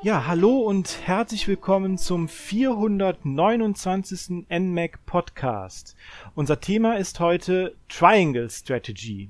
[0.00, 4.46] Ja, hallo und herzlich willkommen zum 429.
[4.48, 5.96] NMAC Podcast.
[6.36, 9.28] Unser Thema ist heute Triangle Strategy.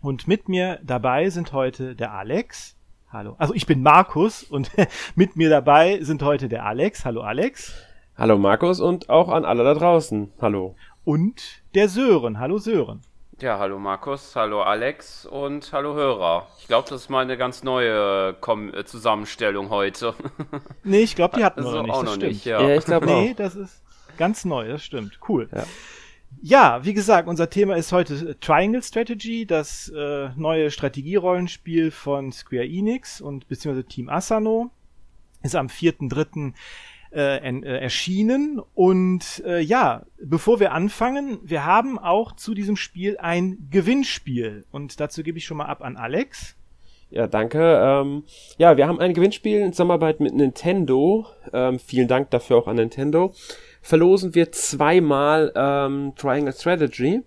[0.00, 2.74] Und mit mir dabei sind heute der Alex.
[3.10, 3.34] Hallo.
[3.36, 4.70] Also ich bin Markus und
[5.14, 7.04] mit mir dabei sind heute der Alex.
[7.04, 7.74] Hallo Alex.
[8.16, 10.32] Hallo Markus und auch an alle da draußen.
[10.40, 10.74] Hallo.
[11.04, 12.38] Und der Sören.
[12.38, 13.02] Hallo Sören.
[13.40, 16.48] Ja, hallo Markus, hallo Alex und hallo Hörer.
[16.60, 20.14] Ich glaube, das ist mal eine ganz neue Kom äh, Zusammenstellung heute.
[20.84, 21.94] nee, ich glaube, die hatten wir also noch nicht.
[21.94, 22.32] Auch noch stimmt.
[22.32, 22.60] nicht, ja.
[22.60, 23.82] ja ich glaube Nee, das ist
[24.16, 25.18] ganz neu, das stimmt.
[25.28, 25.48] Cool.
[25.52, 25.64] Ja.
[26.40, 32.66] Ja, wie gesagt, unser Thema ist heute Triangle Strategy, das äh, neue Strategierollenspiel von Square
[32.66, 34.70] Enix und beziehungsweise Team Asano.
[35.42, 36.52] Ist am 4.3
[37.14, 38.60] äh, äh, erschienen.
[38.74, 44.64] Und äh, ja, bevor wir anfangen, wir haben auch zu diesem Spiel ein Gewinnspiel.
[44.70, 46.56] Und dazu gebe ich schon mal ab an Alex.
[47.10, 47.60] Ja, danke.
[47.60, 48.24] Ähm,
[48.56, 51.26] ja, wir haben ein Gewinnspiel in Zusammenarbeit mit Nintendo.
[51.52, 53.34] Ähm, vielen Dank dafür auch an Nintendo.
[53.82, 57.22] Verlosen wir zweimal ähm, Triangle Strategy.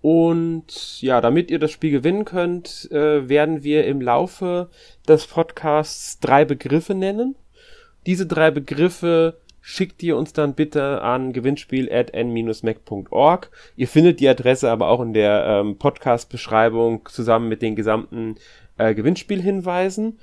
[0.00, 4.70] Und ja, damit ihr das Spiel gewinnen könnt, äh, werden wir im Laufe
[5.08, 7.36] des Podcasts drei Begriffe nennen.
[8.06, 13.50] Diese drei Begriffe schickt ihr uns dann bitte an gewinnspiel.n-mac.org.
[13.76, 18.34] Ihr findet die Adresse aber auch in der ähm, Podcast-Beschreibung zusammen mit den gesamten
[18.76, 20.18] äh, Gewinnspielhinweisen.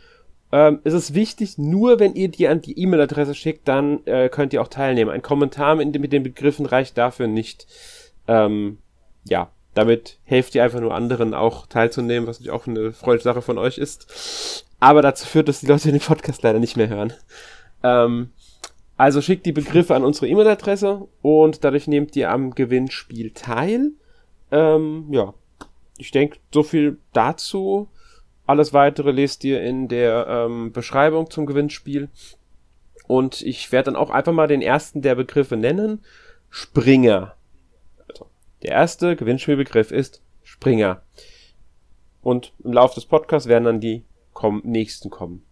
[0.52, 4.54] Ähm, es ist wichtig, nur wenn ihr die an die E-Mail-Adresse schickt, dann äh, könnt
[4.54, 5.10] ihr auch teilnehmen.
[5.10, 7.66] Ein Kommentar mit, mit den Begriffen reicht dafür nicht.
[8.28, 8.78] Ähm,
[9.24, 13.42] ja, damit helft ihr einfach nur anderen auch teilzunehmen, was natürlich auch eine Freude Sache
[13.42, 14.66] von euch ist.
[14.80, 17.14] Aber dazu führt, dass die Leute den Podcast leider nicht mehr hören.
[17.84, 18.30] Ähm,
[18.98, 23.92] also schickt die Begriffe an unsere E-Mail-Adresse und dadurch nehmt ihr am Gewinnspiel teil.
[24.52, 25.34] Ähm, ja,
[25.98, 27.88] ich denke, so viel dazu.
[28.46, 32.10] Alles weitere lest ihr in der ähm, Beschreibung zum Gewinnspiel.
[33.08, 36.04] Und ich werde dann auch einfach mal den ersten der Begriffe nennen.
[36.50, 37.36] Springer.
[38.08, 38.28] Also,
[38.62, 41.02] der erste Gewinnspielbegriff ist Springer.
[42.22, 44.04] Und im Laufe des Podcasts werden dann die
[44.34, 45.44] komm nächsten kommen.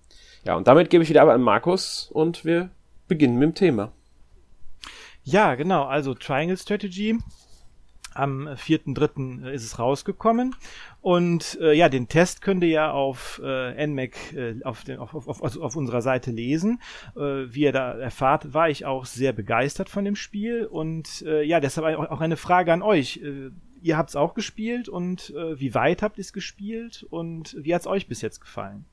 [0.50, 2.72] Ja, und damit gebe ich wieder ab an Markus und wir
[3.08, 3.92] beginnen mit dem Thema.
[5.22, 5.84] Ja, genau.
[5.84, 7.20] Also Triangle Strategy.
[8.16, 9.48] Am 4.3.
[9.52, 10.56] ist es rausgekommen.
[11.02, 15.14] Und äh, ja, den Test könnt ihr ja auf äh, NMAC äh, auf, den, auf,
[15.14, 16.82] auf, also auf unserer Seite lesen.
[17.16, 17.20] Äh,
[17.54, 20.66] wie ihr da erfahrt, war ich auch sehr begeistert von dem Spiel.
[20.66, 23.18] Und äh, ja, deshalb auch eine Frage an euch.
[23.18, 23.52] Äh,
[23.84, 27.76] ihr habt es auch gespielt und äh, wie weit habt ihr es gespielt und wie
[27.76, 28.86] hat es euch bis jetzt gefallen?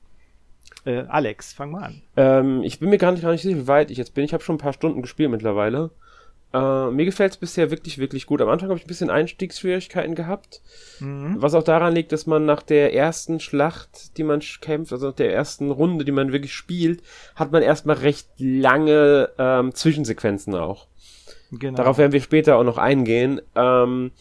[0.87, 2.01] Äh, Alex, fang mal an.
[2.15, 4.23] Ähm, ich bin mir gar nicht, gar nicht sicher, wie weit ich jetzt bin.
[4.23, 5.91] Ich habe schon ein paar Stunden gespielt mittlerweile.
[6.53, 8.41] Äh, mir gefällt es bisher wirklich, wirklich gut.
[8.41, 10.61] Am Anfang habe ich ein bisschen Einstiegsschwierigkeiten gehabt.
[11.01, 11.35] Mhm.
[11.39, 15.15] Was auch daran liegt, dass man nach der ersten Schlacht, die man kämpft, also nach
[15.15, 17.03] der ersten Runde, die man wirklich spielt,
[17.35, 20.87] hat man erstmal recht lange ähm, Zwischensequenzen auch.
[21.51, 21.75] Genau.
[21.75, 23.41] Darauf werden wir später auch noch eingehen.
[23.55, 24.11] Ähm,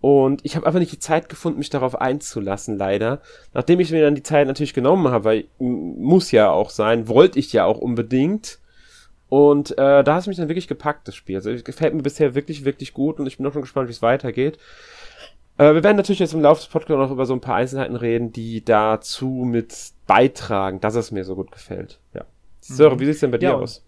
[0.00, 3.20] und ich habe einfach nicht die Zeit gefunden, mich darauf einzulassen, leider.
[3.52, 7.38] Nachdem ich mir dann die Zeit natürlich genommen habe, weil muss ja auch sein, wollte
[7.38, 8.58] ich ja auch unbedingt.
[9.28, 11.36] Und äh, da hat es mich dann wirklich gepackt, das Spiel.
[11.36, 13.92] Also es gefällt mir bisher wirklich, wirklich gut und ich bin auch schon gespannt, wie
[13.92, 14.58] es weitergeht.
[15.58, 17.96] Äh, wir werden natürlich jetzt im Laufe des Podcasts noch über so ein paar Einzelheiten
[17.96, 19.74] reden, die dazu mit
[20.06, 21.98] beitragen, dass es mir so gut gefällt.
[22.14, 22.24] Ja.
[22.60, 23.00] Sören, mhm.
[23.00, 23.84] wie sieht's denn bei dir aus?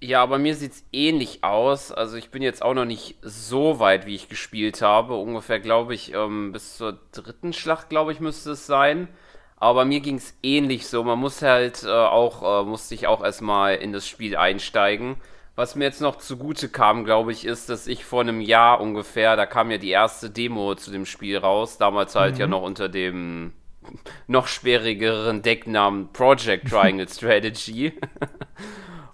[0.00, 1.90] Ja, bei mir sieht's ähnlich aus.
[1.90, 5.14] Also ich bin jetzt auch noch nicht so weit, wie ich gespielt habe.
[5.16, 9.08] Ungefähr, glaube ich, ähm, bis zur dritten Schlacht, glaube ich, müsste es sein.
[9.56, 11.02] Aber bei mir ging's ähnlich so.
[11.02, 15.16] Man muss halt äh, auch, äh, musste ich auch erstmal in das Spiel einsteigen.
[15.56, 19.34] Was mir jetzt noch zugute kam, glaube ich, ist, dass ich vor einem Jahr ungefähr,
[19.34, 22.40] da kam ja die erste Demo zu dem Spiel raus, damals halt mhm.
[22.40, 23.52] ja noch unter dem
[24.28, 27.94] noch schwierigeren Decknamen Project Triangle Strategy.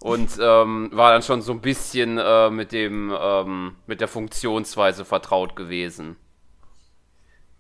[0.04, 5.06] und ähm, war dann schon so ein bisschen äh, mit dem ähm, mit der Funktionsweise
[5.06, 6.16] vertraut gewesen.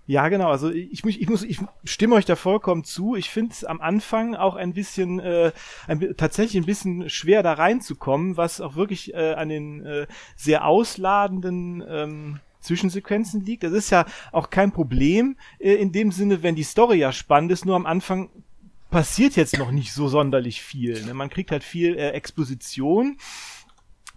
[0.06, 0.50] Ja, genau.
[0.50, 3.16] Also ich, ich, ich muss, ich stimme euch da vollkommen zu.
[3.16, 5.52] Ich finde es am Anfang auch ein bisschen, äh,
[5.86, 10.06] ein, tatsächlich ein bisschen schwer da reinzukommen, was auch wirklich äh, an den äh,
[10.36, 13.62] sehr ausladenden ähm, Zwischensequenzen liegt.
[13.62, 17.52] Das ist ja auch kein Problem äh, in dem Sinne, wenn die Story ja spannend
[17.52, 17.64] ist.
[17.64, 18.28] Nur am Anfang
[18.94, 21.04] passiert jetzt noch nicht so sonderlich viel.
[21.04, 21.14] Ne?
[21.14, 23.16] Man kriegt halt viel äh, Exposition.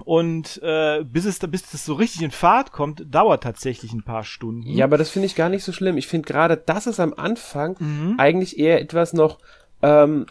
[0.05, 4.23] Und äh, bis es bis das so richtig in Fahrt kommt, dauert tatsächlich ein paar
[4.23, 4.69] Stunden.
[4.69, 5.97] Ja, aber das finde ich gar nicht so schlimm.
[5.97, 8.15] Ich finde gerade, dass es am Anfang mhm.
[8.19, 9.39] eigentlich eher etwas noch,
[9.81, 10.27] ähm,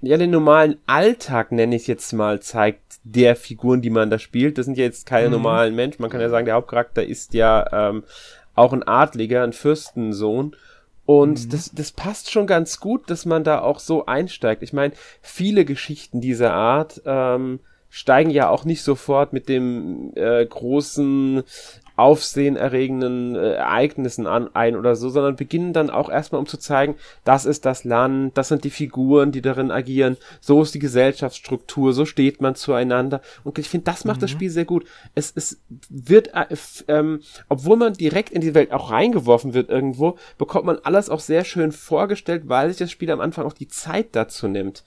[0.00, 4.58] ja, den normalen Alltag, nenne ich jetzt mal, zeigt der Figuren, die man da spielt.
[4.58, 5.32] Das sind ja jetzt keine mhm.
[5.32, 6.02] normalen Menschen.
[6.02, 8.04] Man kann ja sagen, der Hauptcharakter ist ja ähm,
[8.54, 10.54] auch ein Adliger, ein Fürstensohn.
[11.08, 11.48] Und mhm.
[11.48, 14.62] das, das passt schon ganz gut, dass man da auch so einsteigt.
[14.62, 20.44] Ich meine, viele Geschichten dieser Art ähm, steigen ja auch nicht sofort mit dem äh,
[20.44, 21.44] großen
[21.98, 26.94] aufsehenerregenden äh, Ereignissen an, ein oder so, sondern beginnen dann auch erstmal um zu zeigen,
[27.24, 31.92] das ist das Land, das sind die Figuren, die darin agieren, so ist die Gesellschaftsstruktur,
[31.92, 33.20] so steht man zueinander.
[33.42, 34.22] Und ich finde, das macht mhm.
[34.22, 34.86] das Spiel sehr gut.
[35.16, 36.46] Es, es wird, äh,
[36.86, 41.20] ähm, obwohl man direkt in die Welt auch reingeworfen wird irgendwo, bekommt man alles auch
[41.20, 44.84] sehr schön vorgestellt, weil sich das Spiel am Anfang auch die Zeit dazu nimmt.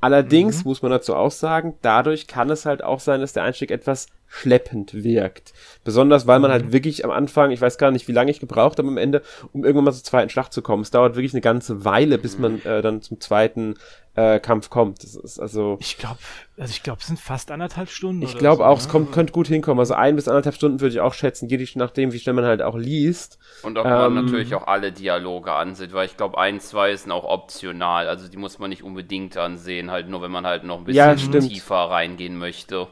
[0.00, 0.70] Allerdings mhm.
[0.70, 4.06] muss man dazu auch sagen, dadurch kann es halt auch sein, dass der Einstieg etwas
[4.28, 5.54] schleppend wirkt.
[5.84, 6.72] Besonders, weil man halt mhm.
[6.72, 9.22] wirklich am Anfang, ich weiß gar nicht, wie lange ich gebraucht habe am Ende,
[9.52, 10.82] um irgendwann mal zur zweiten Schlacht zu kommen.
[10.82, 13.74] Es dauert wirklich eine ganze Weile, bis man äh, dann zum zweiten
[14.18, 15.04] äh, Kampf kommt.
[15.04, 15.78] Das ist also.
[15.80, 16.18] Ich glaube,
[16.56, 18.22] also ich glaube, es sind fast anderthalb Stunden.
[18.22, 18.80] Ich glaube so, auch, ne?
[18.80, 19.78] es kommt, könnte gut hinkommen.
[19.78, 22.62] Also ein bis anderthalb Stunden würde ich auch schätzen, je nachdem, wie schnell man halt
[22.62, 23.38] auch liest.
[23.62, 27.12] Und ob man ähm, natürlich auch alle Dialoge ansieht, weil ich glaube, ein, zwei sind
[27.12, 28.08] auch optional.
[28.08, 31.32] Also die muss man nicht unbedingt ansehen, halt nur wenn man halt noch ein bisschen
[31.32, 32.88] ja, tiefer reingehen möchte.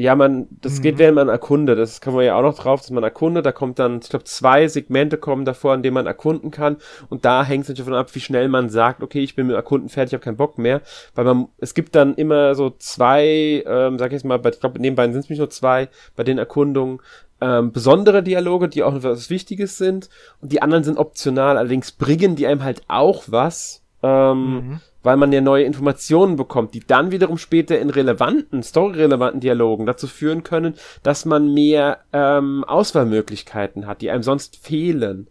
[0.00, 0.82] Ja, man, das mhm.
[0.82, 1.78] geht, wenn man erkundet.
[1.78, 3.44] Das kann man ja auch noch drauf, dass man erkundet.
[3.44, 6.78] Da kommt dann, ich glaube, zwei Segmente kommen davor, in denen man erkunden kann.
[7.10, 9.56] Und da hängt es natürlich davon ab, wie schnell man sagt, okay, ich bin mit
[9.56, 10.80] Erkunden fertig, ich habe keinen Bock mehr.
[11.14, 14.60] Weil man, es gibt dann immer so zwei, ähm, sag ich jetzt mal, bei, ich
[14.60, 17.00] glaube, nebenbei sind es nämlich nur zwei, bei den Erkundungen,
[17.42, 20.08] ähm, besondere Dialoge, die auch etwas Wichtiges sind.
[20.40, 21.58] Und die anderen sind optional.
[21.58, 23.82] Allerdings bringen die einem halt auch was.
[24.02, 29.40] Ähm, mhm weil man ja neue Informationen bekommt, die dann wiederum später in relevanten, storyrelevanten
[29.40, 35.28] Dialogen dazu führen können, dass man mehr ähm, Auswahlmöglichkeiten hat, die einem sonst fehlen.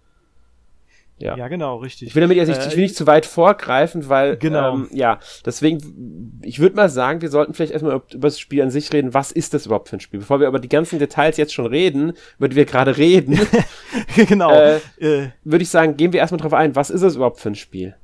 [1.22, 1.36] Ja.
[1.36, 2.08] ja, genau, richtig.
[2.08, 4.76] Ich will damit jetzt nicht, äh, ich will nicht zu weit vorgreifen, weil, genau.
[4.76, 8.72] Ähm, ja, deswegen, ich würde mal sagen, wir sollten vielleicht erstmal über das Spiel an
[8.72, 9.14] sich reden.
[9.14, 10.22] Was ist das überhaupt für ein Spiel?
[10.22, 13.38] Bevor wir über die ganzen Details jetzt schon reden, über die wir gerade reden,
[14.16, 15.28] genau, äh, äh.
[15.44, 17.96] würde ich sagen, gehen wir erstmal drauf ein, was ist es überhaupt für ein Spiel?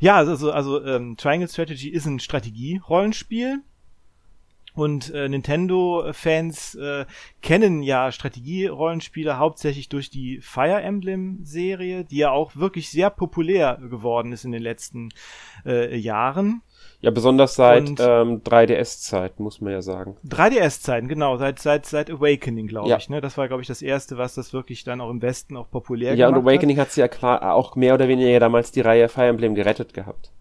[0.00, 3.62] Ja, also, also ähm, Triangle Strategy ist ein Strategie-Rollenspiel.
[4.74, 7.04] Und äh, Nintendo-Fans äh,
[7.42, 14.30] kennen ja Strategie-Rollenspiele hauptsächlich durch die Fire Emblem-Serie, die ja auch wirklich sehr populär geworden
[14.30, 15.08] ist in den letzten
[15.66, 16.62] äh, Jahren.
[17.00, 20.16] Ja, besonders seit ähm, 3DS-Zeit, muss man ja sagen.
[20.26, 22.96] 3DS-Zeiten, genau, seit, seit, seit Awakening, glaube ja.
[22.96, 23.08] ich.
[23.08, 23.20] Ne?
[23.20, 26.14] Das war, glaube ich, das erste, was das wirklich dann auch im Westen auch populär
[26.14, 26.34] ja, gemacht hat.
[26.34, 29.28] Ja, und Awakening hat sie ja klar auch mehr oder weniger damals die Reihe Fire
[29.28, 30.32] Emblem gerettet gehabt.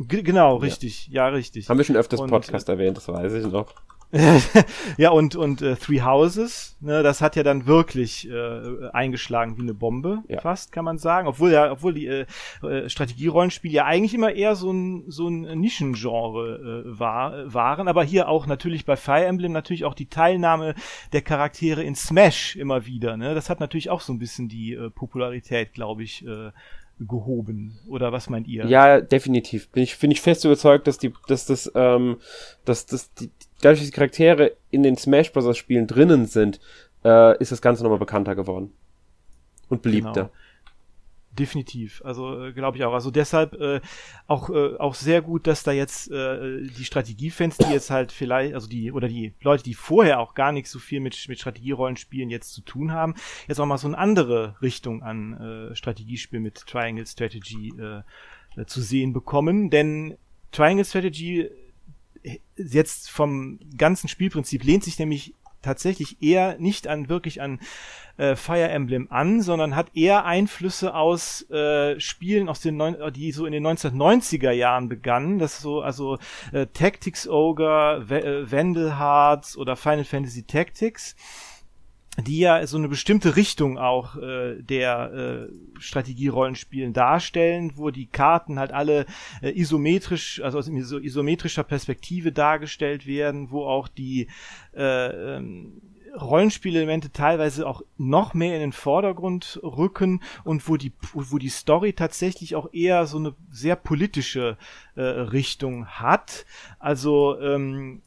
[0.00, 1.28] G genau, richtig, ja.
[1.28, 1.34] ja.
[1.34, 1.68] richtig.
[1.68, 3.72] Haben wir schon öfters und, Podcast erwähnt, das weiß ich noch.
[4.96, 9.62] ja, und, und äh, Three Houses, ne, das hat ja dann wirklich äh, eingeschlagen wie
[9.62, 10.40] eine Bombe, ja.
[10.40, 11.28] fast, kann man sagen.
[11.28, 12.26] Obwohl ja, obwohl die äh,
[12.62, 18.02] äh, Strategierollenspiele ja eigentlich immer eher so ein, so ein Nischengenre äh, war, waren, aber
[18.02, 20.74] hier auch natürlich bei Fire Emblem natürlich auch die Teilnahme
[21.12, 23.16] der Charaktere in Smash immer wieder.
[23.16, 23.34] Ne?
[23.34, 26.50] Das hat natürlich auch so ein bisschen die äh, Popularität, glaube ich, äh,
[27.00, 27.78] gehoben.
[27.88, 28.66] Oder was meint ihr?
[28.66, 29.68] Ja, definitiv.
[29.70, 32.18] Bin ich, bin ich fest überzeugt, dass die, dass das, ähm,
[32.64, 33.30] dass das, die,
[33.60, 35.56] dadurch, dass die Charaktere in den Smash Bros.
[35.56, 36.60] Spielen drinnen sind,
[37.04, 38.72] äh, ist das Ganze nochmal bekannter geworden.
[39.68, 40.12] Und beliebter.
[40.12, 40.30] Genau.
[41.38, 42.92] Definitiv, also äh, glaube ich auch.
[42.92, 43.80] Also deshalb äh,
[44.26, 48.52] auch äh, auch sehr gut, dass da jetzt äh, die Strategiefans, die jetzt halt vielleicht,
[48.54, 52.30] also die oder die Leute, die vorher auch gar nicht so viel mit mit Strategierollenspielen
[52.30, 53.14] jetzt zu tun haben,
[53.46, 58.02] jetzt auch mal so eine andere Richtung an äh, Strategiespiel mit Triangle Strategy äh,
[58.60, 59.70] äh, zu sehen bekommen.
[59.70, 60.16] Denn
[60.50, 61.48] Triangle Strategy
[62.56, 67.60] jetzt vom ganzen Spielprinzip lehnt sich nämlich tatsächlich eher nicht an wirklich an
[68.16, 73.32] äh, Fire Emblem an, sondern hat eher Einflüsse aus äh, Spielen aus den neun, die
[73.32, 76.18] so in den 1990er Jahren begannen, das so also
[76.52, 81.14] äh, Tactics Ogre, äh, Vandal Hearts oder Final Fantasy Tactics
[82.18, 88.58] die ja so eine bestimmte Richtung auch äh, der äh, Strategierollenspielen darstellen, wo die Karten
[88.58, 89.06] halt alle
[89.42, 94.26] äh, isometrisch, also aus isometrischer Perspektive dargestellt werden, wo auch die
[94.76, 95.80] äh, ähm,
[96.18, 101.92] Rollenspielelemente teilweise auch noch mehr in den Vordergrund rücken und wo die wo die Story
[101.92, 104.56] tatsächlich auch eher so eine sehr politische
[104.96, 106.46] äh, Richtung hat.
[106.80, 108.02] Also ähm,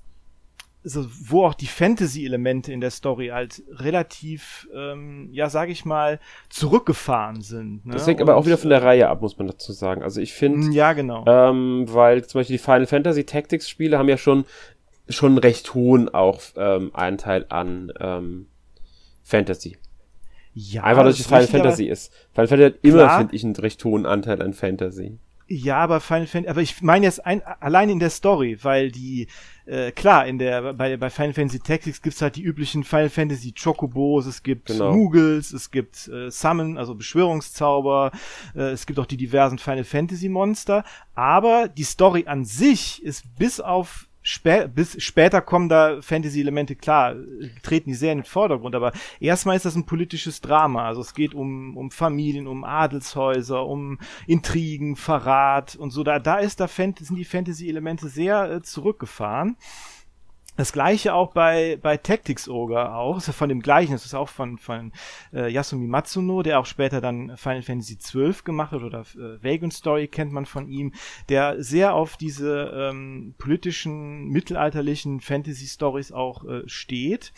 [0.84, 6.20] so, wo auch die Fantasy-Elemente in der Story halt relativ, ähm, ja, sag ich mal,
[6.50, 7.86] zurückgefahren sind.
[7.86, 7.94] Ne?
[7.94, 10.04] Das hängt aber auch wieder von der Reihe ab, muss man dazu sagen.
[10.04, 14.10] Also ich finde, ja, genau, ähm, weil zum Beispiel die Final Fantasy Tactics Spiele haben
[14.10, 14.46] ja schon
[15.10, 18.48] schon recht hohen auch ähm, Anteil an ähm,
[19.24, 19.78] Fantasy.
[20.54, 22.14] Ja, Einfach, dass es Final Fantasy ist.
[22.32, 25.18] Final Fantasy hat immer, finde ich, einen recht hohen Anteil an Fantasy
[25.56, 29.28] Ja, aber Final Fantasy, aber ich meine jetzt ein, allein in der Story, weil die,
[29.66, 33.52] äh, klar, in der, bei, bei Final Fantasy Tactics gibt's halt die üblichen Final Fantasy
[33.54, 34.94] Chocobos, es gibt Genau.
[34.94, 38.12] Moogles, es gibt äh, Summon, also Beschwörungszauber,
[38.56, 40.84] äh, es gibt auch die diversen Final Fantasy Monster,
[41.14, 47.16] aber die Story an sich ist bis auf Spä bis später kommen da Fantasy-Elemente, klar,
[47.62, 50.88] treten die sehr in den Vordergrund, aber erstmal ist das ein politisches Drama.
[50.88, 56.04] Also es geht um, um Familien, um Adelshäuser, um Intrigen, Verrat und so.
[56.04, 59.58] Da, da ist da sind die Fantasy-Elemente sehr äh, zurückgefahren.
[60.56, 64.14] Das gleiche auch bei, bei Tactics Ogre auch, ist ja von dem gleichen, das ist
[64.14, 64.92] auch von, von
[65.34, 69.74] äh, Yasumi Matsuno, der auch später dann Final Fantasy XII gemacht hat, oder äh, Vagrant
[69.74, 70.94] Story kennt man von ihm,
[71.30, 77.34] der sehr auf diese ähm, politischen, mittelalterlichen Fantasy-Stories auch äh, steht.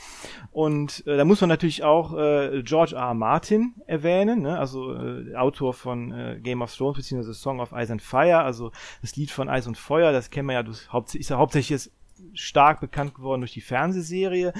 [0.51, 3.05] Und äh, da muss man natürlich auch äh, George R.
[3.05, 3.13] R.
[3.13, 4.59] Martin erwähnen, ne?
[4.59, 8.71] also äh, Autor von äh, Game of Thrones beziehungsweise Song of Ice and Fire, also
[9.01, 11.69] das Lied von Eis und Feuer, das kennen wir ja, das hauptsächlich, ist ja hauptsächlich
[11.69, 11.91] jetzt
[12.33, 14.53] stark bekannt geworden durch die Fernsehserie.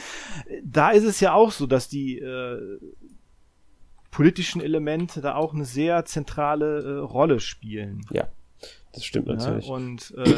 [0.63, 2.79] Da ist es ja auch so, dass die äh,
[4.11, 8.05] politischen Elemente da auch eine sehr zentrale äh, Rolle spielen.
[8.11, 8.27] Ja,
[8.93, 9.33] das stimmt Ja?
[9.35, 9.67] natürlich.
[9.67, 10.33] Und äh,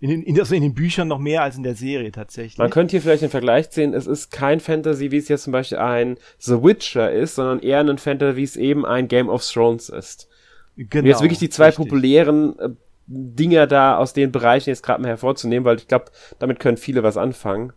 [0.00, 2.58] in, den, in, also in den Büchern noch mehr als in der Serie tatsächlich.
[2.58, 5.52] Man könnte hier vielleicht den Vergleich sehen, es ist kein Fantasy, wie es jetzt zum
[5.52, 9.42] Beispiel ein The Witcher ist, sondern eher ein Fantasy, wie es eben ein Game of
[9.50, 10.28] Thrones ist.
[10.76, 11.84] genau, Und jetzt wirklich die zwei richtig.
[11.86, 12.68] populären äh,
[13.06, 16.06] Dinger da aus den Bereichen jetzt gerade mal hervorzunehmen, weil ich glaube,
[16.38, 17.72] damit können viele was anfangen.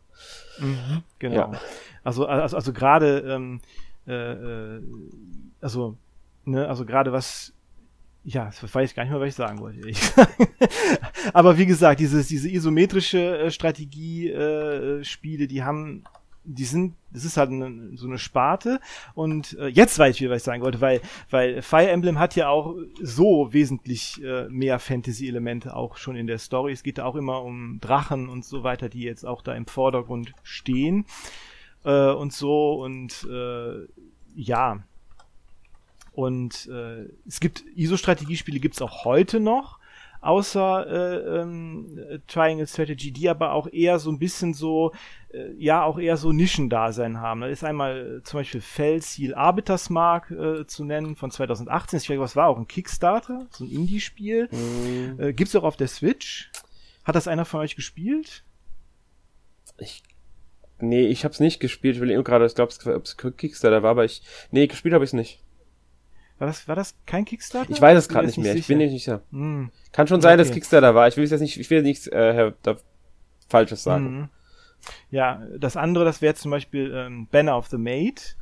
[0.60, 1.36] Mhm, genau.
[1.36, 1.52] Ja.
[2.04, 3.62] Also, also, also gerade, ähm,
[4.08, 4.82] äh, äh,
[5.60, 5.98] also,
[6.46, 7.54] ne, also gerade was,
[8.24, 9.80] ja, das weiß ich gar nicht mehr, was ich sagen wollte.
[9.80, 10.00] ehrlich.
[11.34, 16.04] Aber wie gesagt, dieses, diese isometrische äh, Strategie-Spiele, äh, Spiele, die haben,
[16.48, 18.80] die sind, das ist halt eine, so eine Sparte.
[19.14, 22.36] Und äh, jetzt weiß ich wieder, was ich sagen wollte, weil, weil Fire Emblem hat
[22.36, 26.72] ja auch so wesentlich äh, mehr Fantasy-Elemente auch schon in der Story.
[26.72, 29.66] Es geht da auch immer um Drachen und so weiter, die jetzt auch da im
[29.66, 31.06] Vordergrund stehen
[31.84, 33.86] äh, und so und äh,
[34.36, 34.84] ja.
[36.14, 39.80] Und äh, es gibt ISO-Strategiespiele gibt's auch heute noch,
[40.28, 44.92] außer äh, ähm, äh, Triangle Strategy, die aber auch eher so ein bisschen so,
[45.32, 47.42] äh, ja, auch eher so Nischendasein haben.
[47.42, 52.00] Da ist einmal äh, zum Beispiel Fellseal Arbiters Mark äh, zu nennen von 2018.
[52.00, 54.50] Ich weiß, was war auch ein Kickstarter, so ein Indie-Spiel.
[54.52, 55.16] Mhm.
[55.18, 56.52] Äh, gibt's auch auf der Switch.
[57.06, 58.44] Hat das einer von euch gespielt?
[59.78, 60.04] Ich,
[60.80, 61.96] nee, ich hab's nicht gespielt.
[61.96, 65.14] Ich will eben gerade, ich glaube, es Kickstarter war, aber ich, nee, gespielt habe ich
[65.14, 65.42] nicht.
[66.40, 67.72] War das, war das kein Kickstarter?
[67.72, 68.54] Ich weiß es gerade nicht mehr.
[68.54, 68.68] Ich sicher.
[68.68, 69.22] bin nicht sicher.
[69.32, 69.72] Hm.
[69.92, 70.52] Kann schon sein, dass.
[70.52, 71.08] Kickstarter war.
[71.08, 72.78] Ich will jetzt nicht, ich will nichts äh, da
[73.50, 74.20] Falsches sagen.
[74.20, 74.30] Mhm.
[75.10, 78.38] Ja, das andere, das wäre zum Beispiel ähm, Banner of the Maid.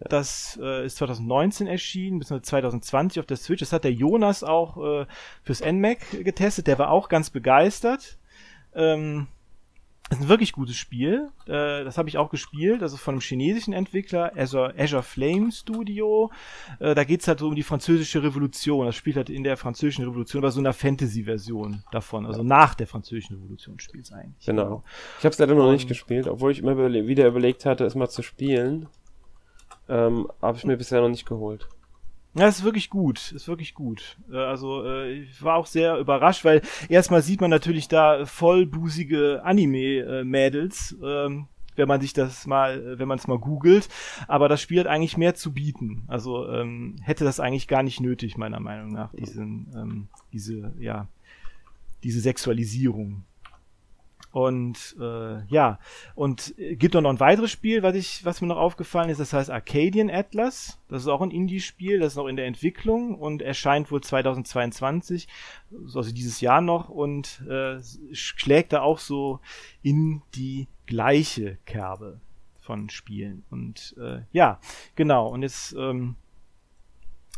[0.00, 3.60] Das äh, ist 2019 erschienen, bis 2020 auf der Switch.
[3.60, 5.06] Das hat der Jonas auch äh,
[5.42, 6.68] fürs NMAC getestet.
[6.68, 8.18] Der war auch ganz begeistert.
[8.74, 9.26] Ähm,
[10.08, 11.28] das ist ein wirklich gutes Spiel.
[11.46, 12.82] Äh, das habe ich auch gespielt.
[12.82, 16.30] Also von einem chinesischen Entwickler, Azure, Azure Flame Studio.
[16.78, 18.86] Äh, da geht's halt so um die französische Revolution.
[18.86, 22.24] Das spielt halt in der französischen Revolution, aber so einer Fantasy-Version davon.
[22.26, 24.46] Also nach der französischen Revolution spielt's eigentlich.
[24.46, 24.82] Genau.
[25.18, 27.84] Ich habe es leider noch nicht Und- gespielt, obwohl ich immer überle wieder überlegt hatte,
[27.84, 28.88] es mal zu spielen.
[29.90, 31.66] Ähm, habe ich mir bisher noch nicht geholt.
[32.34, 34.16] Ja, ist wirklich gut, ist wirklich gut.
[34.30, 39.42] Äh, Also äh, ich war auch sehr überrascht, weil erstmal sieht man natürlich da vollbusige
[39.44, 43.88] Anime-Mädels, ähm, wenn man sich das mal, äh, wenn man es mal googelt.
[44.28, 46.04] Aber das Spiel hat eigentlich mehr zu bieten.
[46.06, 51.08] Also ähm, hätte das eigentlich gar nicht nötig, meiner Meinung nach, diesen, ähm, diese, ja,
[52.04, 53.24] diese Sexualisierung.
[54.30, 55.78] Und äh, ja,
[56.14, 59.32] und äh, gibt noch ein weiteres Spiel, was ich, was mir noch aufgefallen ist, das
[59.32, 60.78] heißt Arcadian Atlas.
[60.88, 65.28] Das ist auch ein Indie-Spiel, das ist noch in der Entwicklung und erscheint wohl 2022,
[65.84, 67.78] also dieses Jahr noch und äh,
[68.12, 69.40] schlägt da auch so
[69.82, 72.20] in die gleiche Kerbe
[72.60, 73.44] von Spielen.
[73.50, 74.60] Und äh, ja,
[74.94, 75.28] genau.
[75.28, 76.16] Und jetzt ähm,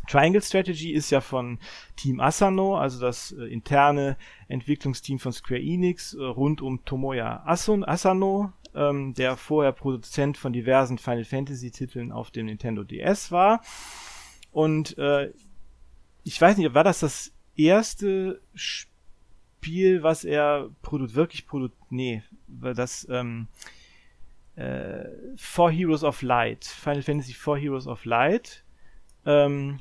[0.09, 1.59] Triangle Strategy ist ja von
[1.97, 4.17] Team Asano, also das äh, interne
[4.49, 10.53] Entwicklungsteam von Square Enix äh, rund um Tomoya Asun, Asano, ähm, der vorher Produzent von
[10.53, 13.63] diversen Final Fantasy Titeln auf dem Nintendo DS war.
[14.51, 15.33] Und äh,
[16.25, 22.75] ich weiß nicht, war das das erste Spiel, was er produ wirklich produ nee, war
[22.75, 23.49] das ähm,
[24.57, 25.05] äh,
[25.37, 28.65] Four Heroes of Light, Final Fantasy Four Heroes of Light,
[29.27, 29.81] ähm,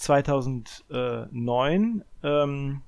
[0.00, 2.82] 2009, ähm,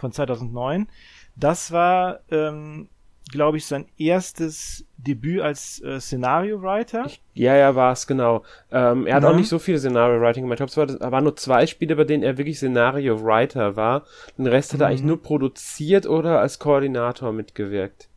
[0.00, 0.88] von 2009.
[1.36, 2.88] Das war ähm,
[3.30, 7.06] glaube ich, sein erstes Debüt als äh, Szenario-Writer.
[7.32, 8.44] Ja, ja, war es, genau.
[8.70, 9.30] Ähm, er hat Ja.
[9.30, 10.60] auch nicht so viel Szenario-Writing gemacht.
[10.60, 14.04] Ich glaube, es war, waren nur zwei Spiele, bei denen er wirklich Szenario-Writer war.
[14.36, 18.08] Den Rest hat er eigentlich nur produziert oder als Koordinator mitgewirkt.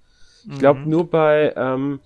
[0.49, 1.99] Ich glaube, nur bei ähm,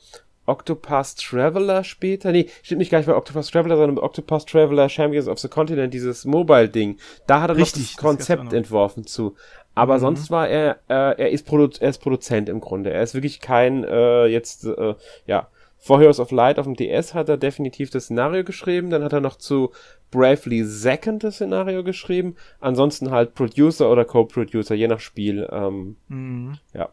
[0.46, 2.32] Octopus Traveler später.
[2.32, 5.48] Nee, stimmt nicht gar nicht bei Octopus Traveler, sondern bei Octopus Traveler Champions of the
[5.48, 6.98] Continent, dieses Mobile-Ding.
[7.28, 8.54] Da hat er Richtig, noch das das Konzept noch.
[8.54, 9.36] entworfen zu.
[9.76, 12.92] Aber sonst war er, äh, er ist Produ er ist Produzent im Grunde.
[12.92, 14.96] Er ist wirklich kein, äh, jetzt, äh,
[15.28, 18.90] ja, For Heroes of Light auf dem DS hat er definitiv das Szenario geschrieben.
[18.92, 19.72] Dann hat er noch zu
[20.12, 22.36] Bravely Second das Szenario geschrieben.
[22.60, 25.48] Ansonsten halt Producer oder Co-Producer, je nach Spiel.
[25.52, 26.60] Ähm, Mhm.
[26.74, 26.90] ja.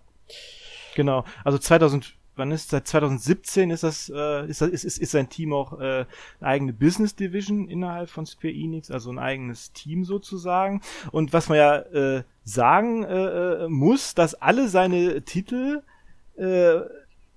[0.95, 1.25] Genau.
[1.45, 5.53] Also 2000, wann ist seit 2017 ist das, äh, ist, ist, ist, ist sein Team
[5.53, 6.05] auch äh,
[6.41, 10.81] eine eigene Business Division innerhalb von Square Enix, also ein eigenes Team sozusagen.
[11.13, 15.83] Und was man ja äh, sagen äh, äh, muss, dass alle seine Titel
[16.37, 16.77] äh,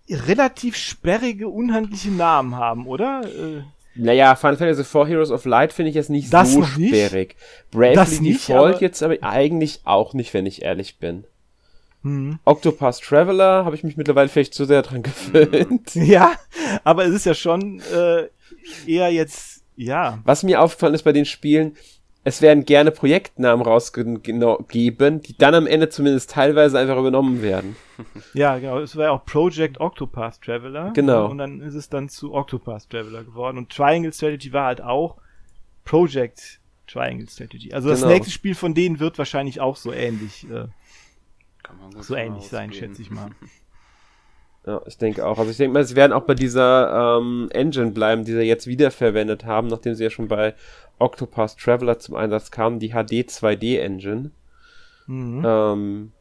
[0.09, 3.21] relativ sperrige, unhandliche Namen haben, oder?
[3.25, 3.63] Äh,
[3.95, 6.89] Naja, Final Fantasy 4 Heroes of Light finde ich jetzt nicht Das so noch nicht?
[6.95, 7.35] sperrig.
[7.71, 11.23] Bravely Das nicht, Default aber- jetzt aber eigentlich auch nicht, wenn ich ehrlich bin.
[12.03, 12.39] Hm.
[12.45, 15.91] Octopus Traveler habe ich mich mittlerweile vielleicht zu sehr dran gewöhnt.
[15.95, 16.33] Ja,
[16.83, 18.27] aber es ist ja schon äh,
[18.87, 20.19] eher jetzt, ja.
[20.23, 21.75] Was mir aufgefallen ist bei den Spielen,
[22.23, 27.75] es werden gerne Projektnamen rausgegeben, die dann am Ende zumindest teilweise einfach übernommen werden.
[28.33, 28.79] Ja, genau.
[28.79, 30.91] Es war ja auch Project Octopath Traveler.
[30.95, 31.27] Genau.
[31.29, 33.59] Und dann ist es dann zu Octopath Traveler geworden.
[33.59, 35.17] Und Triangle Strategy war halt auch
[35.85, 37.73] Project Triangle Strategy.
[37.73, 38.13] Also das Genau.
[38.13, 40.65] nächste Spiel von denen wird wahrscheinlich auch so ähnlich, äh,
[41.63, 43.29] Kann man gut so ähnlich sein, schätze ich mal.
[44.63, 45.39] Ja, ich denke auch.
[45.39, 48.67] Also ich denke mal, sie werden auch bei dieser ähm, Engine bleiben, die sie jetzt
[48.67, 50.53] wiederverwendet haben, nachdem sie ja schon bei
[50.99, 54.29] Octopus Traveler zum Einsatz kamen, die HD 2D Engine.
[55.07, 55.43] Mhm.
[55.43, 56.11] ähm,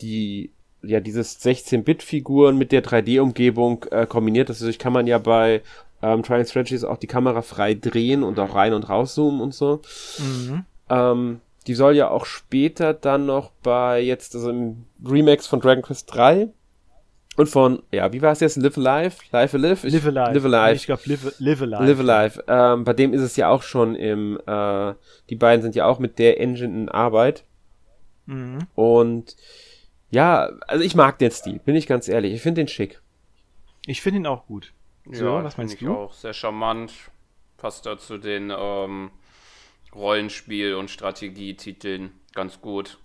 [0.00, 0.50] die
[0.82, 4.48] ja dieses 16-Bit-Figuren mit der 3D-Umgebung äh, kombiniert.
[4.48, 5.62] Dadurch kann man ja bei
[6.02, 9.82] ähm, Trial Strategies auch die Kamera frei drehen und auch rein und rauszoomen und so.
[10.18, 10.64] Mhm.
[10.88, 11.40] Ähm,
[11.70, 16.12] die soll ja auch später dann noch bei jetzt, also im Remakes von Dragon Quest
[16.12, 16.48] 3
[17.36, 18.56] und von, ja, wie war es jetzt?
[18.56, 19.14] Live Alive?
[19.30, 19.86] Live Alive?
[19.86, 20.32] Ich- Live Alive.
[20.34, 20.74] Live Alive.
[20.74, 21.84] Ich glaube, live, live Alive.
[21.84, 22.44] Live Alive.
[22.48, 24.94] Ähm, bei dem ist es ja auch schon im, äh,
[25.28, 27.44] die beiden sind ja auch mit der Engine in Arbeit.
[28.26, 28.58] Mhm.
[28.74, 29.36] Und
[30.10, 32.34] ja, also ich mag den Stil, bin ich ganz ehrlich.
[32.34, 33.00] Ich finde den schick.
[33.86, 34.72] Ich finde ihn auch gut.
[35.08, 35.92] So, ja, was meinst find du?
[35.94, 36.92] Ich auch sehr charmant.
[37.58, 39.12] Passt da zu den ähm,
[39.94, 42.98] Rollenspiel- und Strategietiteln ganz gut.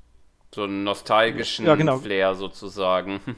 [0.54, 1.98] So einen nostalgischen Ja, genau.
[1.98, 3.20] Flair sozusagen.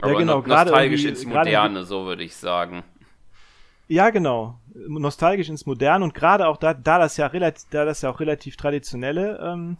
[0.00, 2.84] Aber genau, no gerade nostalgisch ins Moderne, so würde ich sagen.
[3.88, 4.58] Ja, genau.
[4.74, 8.20] Nostalgisch ins Moderne und gerade auch da, da das ja relativ, da das ja auch
[8.20, 9.76] relativ traditionelle ähm,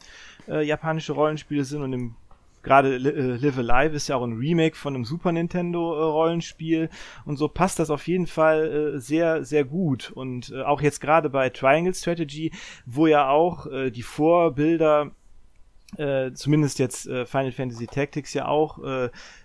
[0.48, 2.16] äh, japanische Rollenspiele sind und im
[2.62, 6.90] gerade äh, Live Alive ist ja auch ein Remake von einem Super Nintendo äh, Rollenspiel
[7.24, 11.30] und so passt das auf jeden Fall äh, sehr sehr gut und auch jetzt gerade
[11.30, 12.52] bei Triangle Strategy,
[12.86, 15.12] wo ja auch die Vorbilder
[16.34, 18.78] zumindest jetzt Final Fantasy Tactics ja auch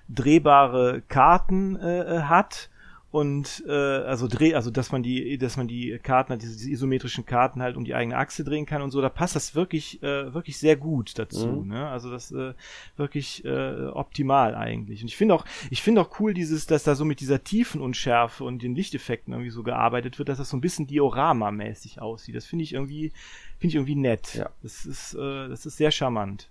[0.09, 2.69] drehbare Karten hat
[3.13, 7.27] und äh, also dreh also dass man die dass man die Karten diese, diese isometrischen
[7.27, 10.33] Karten halt um die eigene Achse drehen kann und so da passt das wirklich äh,
[10.33, 11.67] wirklich sehr gut dazu Mhm.
[11.67, 12.55] ne also das äh,
[12.97, 16.95] wirklich äh, optimal eigentlich und ich finde auch ich finde auch cool dieses dass da
[16.95, 20.61] so mit dieser Tiefenunschärfe und den Lichteffekten irgendwie so gearbeitet wird dass das so ein
[20.61, 23.11] bisschen Diorama-mäßig aussieht das finde ich irgendwie
[23.59, 24.49] finde ich irgendwie nett Ja.
[24.63, 26.49] das ist äh, das ist sehr charmant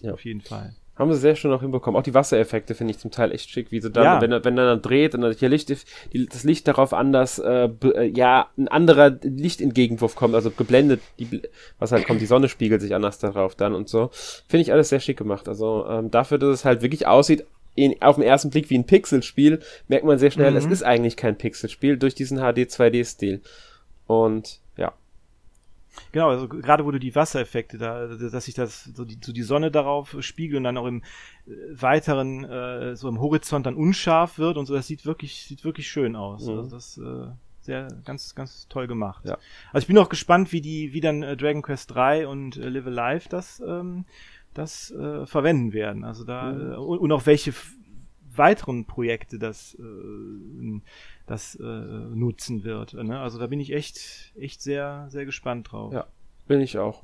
[0.00, 0.12] Ja.
[0.12, 1.98] auf jeden Fall Haben sie sehr schön auch hinbekommen.
[1.98, 4.20] Auch die Wassereffekte finde ich zum Teil echt schick, wie sie dann, Ja.
[4.22, 5.68] wenn, er- wenn er dann dreht und dann Licht,
[6.12, 11.42] die, das Licht darauf anders, äh, äh, ja, ein anderer Lichtentgegenwurf kommt, also geblendet, die,
[11.78, 14.08] was halt kommt, die Sonne spiegelt sich anders darauf dann und so.
[14.48, 15.48] Finde ich alles sehr schick gemacht.
[15.48, 18.86] Also ähm, dafür, dass es halt wirklich aussieht, in, auf den ersten Blick wie ein
[18.86, 20.56] Pixelspiel, merkt man sehr schnell, Mhm.
[20.56, 23.42] es ist eigentlich kein Pixelspiel durch diesen HD 2D-Stil.
[24.06, 24.60] Und.
[26.12, 29.42] Genau, also gerade wo du die Wassereffekte da, dass sich das so die, so die
[29.42, 31.02] Sonne darauf spiegelt und dann auch im
[31.46, 35.64] äh, weiteren äh, so im Horizont dann unscharf wird und so, das sieht wirklich sieht
[35.64, 36.46] wirklich schön aus.
[36.46, 36.58] Mhm.
[36.58, 37.28] Also das äh,
[37.60, 39.24] sehr ganz ganz toll gemacht.
[39.24, 39.38] Ja.
[39.72, 42.68] Also ich bin auch gespannt, wie die wie dann äh, Dragon Quest 3 und äh,
[42.68, 44.04] Live Alive das ähm,
[44.54, 46.04] das äh, verwenden werden.
[46.04, 46.72] Also da Mhm.
[46.72, 47.52] äh, und, und auch welche
[48.34, 50.80] weiteren Projekte das äh,
[51.26, 52.94] das äh, nutzen wird.
[52.94, 53.18] Ne?
[53.18, 55.92] Also da bin ich echt echt sehr sehr gespannt drauf.
[55.92, 56.06] Ja.
[56.46, 57.02] Bin ich auch.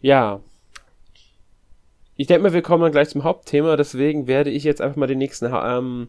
[0.00, 0.40] Ja.
[2.16, 5.06] Ich denke mal, wir kommen dann gleich zum Hauptthema, deswegen werde ich jetzt einfach mal
[5.08, 6.08] den nächsten Ha- ähm,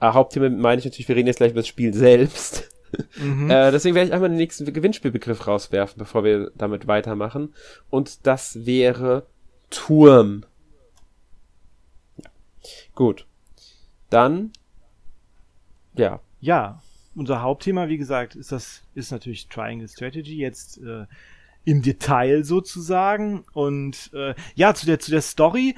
[0.00, 2.68] äh, Hauptthema meine ich natürlich, wir reden jetzt gleich über das Spiel selbst.
[3.16, 3.48] Mhm.
[3.48, 7.54] Äh, deswegen werde ich einmal den nächsten Gewinnspielbegriff rauswerfen, bevor wir damit weitermachen.
[7.88, 9.28] Und das wäre
[9.70, 10.44] Turm.
[12.96, 13.26] Gut.
[14.10, 14.52] Dann,
[15.94, 16.20] ja.
[16.40, 16.80] Ja,
[17.14, 21.06] unser Hauptthema, wie gesagt, ist das, ist natürlich Triangle Strategy jetzt äh,
[21.64, 23.44] im Detail sozusagen.
[23.52, 25.74] Und äh, ja, zu der, zu der Story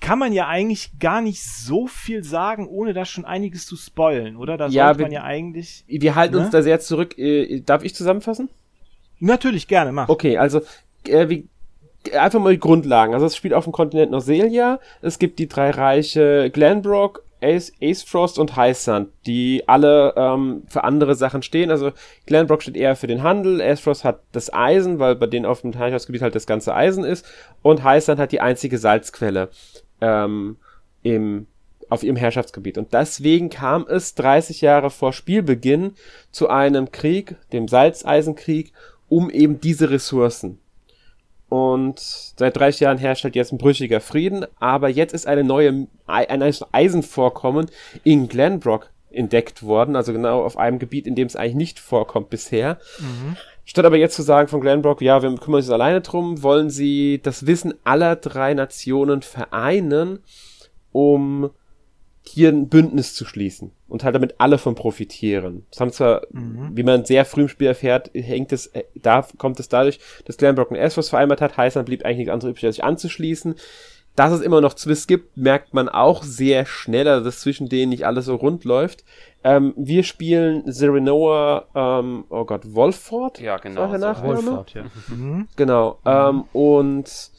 [0.00, 4.36] kann man ja eigentlich gar nicht so viel sagen, ohne da schon einiges zu spoilen,
[4.36, 4.56] oder?
[4.56, 5.84] Da ja, sollte wir, man ja eigentlich.
[5.86, 6.40] Wir halten ne?
[6.42, 7.16] uns da sehr zurück.
[7.18, 8.48] Äh, darf ich zusammenfassen?
[9.18, 10.08] Natürlich, gerne, mach.
[10.08, 10.62] Okay, also
[11.06, 11.48] äh, wie,
[12.12, 13.14] einfach mal die Grundlagen.
[13.14, 14.80] Also es spielt auf dem Kontinent Neuseelia.
[15.02, 20.62] Es gibt die drei Reiche Glenbrook, Ace, Ace Frost und High Sun, die alle ähm,
[20.68, 21.70] für andere Sachen stehen.
[21.70, 21.92] Also
[22.26, 25.62] Glenbrook steht eher für den Handel, Ace Frost hat das Eisen, weil bei denen auf
[25.62, 27.26] dem Teichhausgebiet halt das ganze Eisen ist.
[27.62, 29.48] Und High Sun hat die einzige Salzquelle
[30.00, 30.56] ähm,
[31.02, 31.46] im,
[31.88, 32.78] auf ihrem Herrschaftsgebiet.
[32.78, 35.94] Und deswegen kam es 30 Jahre vor Spielbeginn
[36.30, 38.72] zu einem Krieg, dem Salzeisenkrieg,
[39.08, 40.58] um eben diese Ressourcen.
[41.50, 45.88] Und seit 30 Jahren herrscht halt jetzt ein brüchiger Frieden, aber jetzt ist eine neue,
[46.06, 47.66] ein Eisenvorkommen
[48.04, 52.30] in Glenbrook entdeckt worden, also genau auf einem Gebiet, in dem es eigentlich nicht vorkommt
[52.30, 52.78] bisher.
[53.00, 53.36] Mhm.
[53.64, 57.20] Statt aber jetzt zu sagen von Glenbrook, ja, wir kümmern uns alleine drum, wollen sie
[57.20, 60.20] das Wissen aller drei Nationen vereinen,
[60.92, 61.50] um
[62.22, 65.66] hier ein Bündnis zu schließen und halt damit alle von profitieren.
[65.70, 66.70] Das haben zwar, mhm.
[66.74, 70.36] wie man sehr früh im Spiel erfährt, hängt es, äh, da kommt es dadurch, dass
[70.36, 73.54] Glenbrook und Esfos vereinbart hat, heißt dann blieb eigentlich nichts anderes übrig, als sich anzuschließen.
[74.16, 77.90] Dass es immer noch Zwist gibt, merkt man auch sehr schnell, also dass zwischen denen
[77.90, 79.04] nicht alles so rund läuft.
[79.44, 83.40] Ähm, wir spielen Serenoa, ähm, oh Gott, Wolford?
[83.40, 83.86] Ja, genau.
[83.96, 84.22] So.
[84.22, 84.84] Wolford, ja.
[85.08, 85.48] Mhm.
[85.56, 86.00] Genau.
[86.04, 86.10] Mhm.
[86.10, 87.30] Ähm, und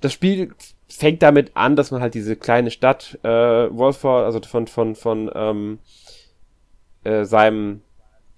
[0.00, 0.52] das Spiel
[0.96, 5.30] fängt damit an, dass man halt diese kleine Stadt äh, Wolford, also von von von
[5.34, 5.78] ähm,
[7.02, 7.82] äh, seinem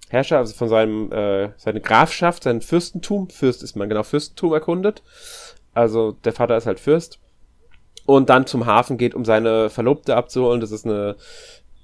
[0.09, 5.03] Herrscher, also von seinem äh, seine Grafschaft, sein Fürstentum, Fürst ist man genau Fürstentum erkundet.
[5.73, 7.19] Also der Vater ist halt Fürst
[8.05, 10.61] und dann zum Hafen geht, um seine Verlobte abzuholen.
[10.61, 11.15] Das ist eine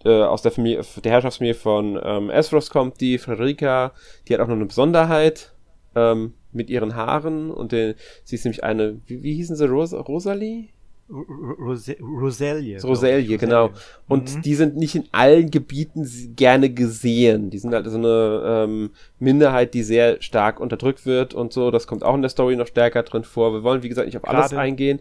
[0.05, 3.91] äh, aus der Familie, der Herrschaftsfamilie von ähm, Esros kommt die Frederica,
[4.27, 5.53] die hat auch noch eine Besonderheit.
[5.95, 9.93] Ähm, mit ihren Haaren und den, sie ist nämlich eine, wie, wie hießen sie, Ros
[9.93, 10.69] Rosalie?
[11.09, 12.81] Rose Roselie.
[12.81, 13.71] Roselie, genau.
[14.07, 14.41] Und mhm.
[14.41, 17.49] die sind nicht in allen Gebieten gerne gesehen.
[17.49, 21.71] Die sind halt so eine ähm, Minderheit, die sehr stark unterdrückt wird und so.
[21.71, 23.53] Das kommt auch in der Story noch stärker drin vor.
[23.53, 24.37] Wir wollen, wie gesagt, nicht auf Gerade.
[24.37, 24.99] alles eingehen.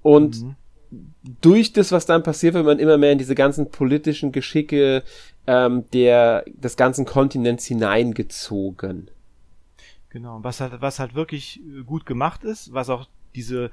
[0.00, 0.54] Und mhm.
[1.40, 5.02] durch das, was dann passiert, wird man immer mehr in diese ganzen politischen Geschicke
[5.48, 9.10] ähm, der, des ganzen Kontinents hineingezogen.
[10.16, 13.70] Genau, was halt, was halt wirklich äh, gut gemacht ist, was auch diese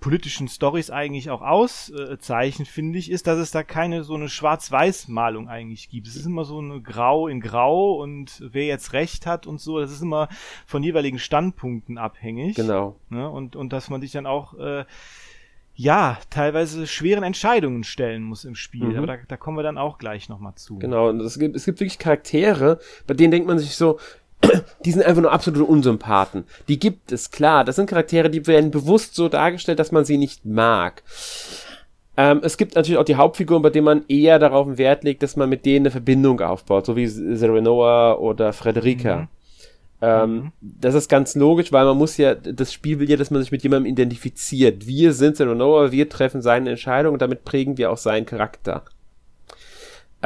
[0.00, 5.48] politischen Stories eigentlich auch auszeichnen, finde ich, ist, dass es da keine so eine Schwarz-Weiß-Malung
[5.48, 6.08] eigentlich gibt.
[6.08, 9.78] Es ist immer so eine Grau in Grau und wer jetzt Recht hat und so,
[9.78, 10.28] das ist immer
[10.66, 12.56] von jeweiligen Standpunkten abhängig.
[12.56, 12.96] Genau.
[13.08, 13.30] Ne?
[13.30, 14.86] Und, und dass man sich dann auch äh,
[15.76, 18.86] ja, teilweise schweren Entscheidungen stellen muss im Spiel.
[18.86, 18.96] Mhm.
[18.96, 20.80] Aber da, da kommen wir dann auch gleich nochmal zu.
[20.80, 24.00] Genau, und es gibt, es gibt wirklich Charaktere, bei denen denkt man sich so,
[24.84, 26.44] die sind einfach nur absolute Unsympathen.
[26.68, 27.64] Die gibt es, klar.
[27.64, 31.02] Das sind Charaktere, die werden bewusst so dargestellt, dass man sie nicht mag.
[32.16, 35.36] Ähm, es gibt natürlich auch die Hauptfiguren, bei denen man eher darauf Wert legt, dass
[35.36, 39.16] man mit denen eine Verbindung aufbaut, so wie Serenoa oder Frederica.
[39.16, 39.28] Mhm.
[40.02, 40.52] Ähm, mhm.
[40.60, 43.52] Das ist ganz logisch, weil man muss ja, das Spiel will ja, dass man sich
[43.52, 44.86] mit jemandem identifiziert.
[44.86, 48.84] Wir sind Serenoa, wir treffen seine Entscheidung und damit prägen wir auch seinen Charakter.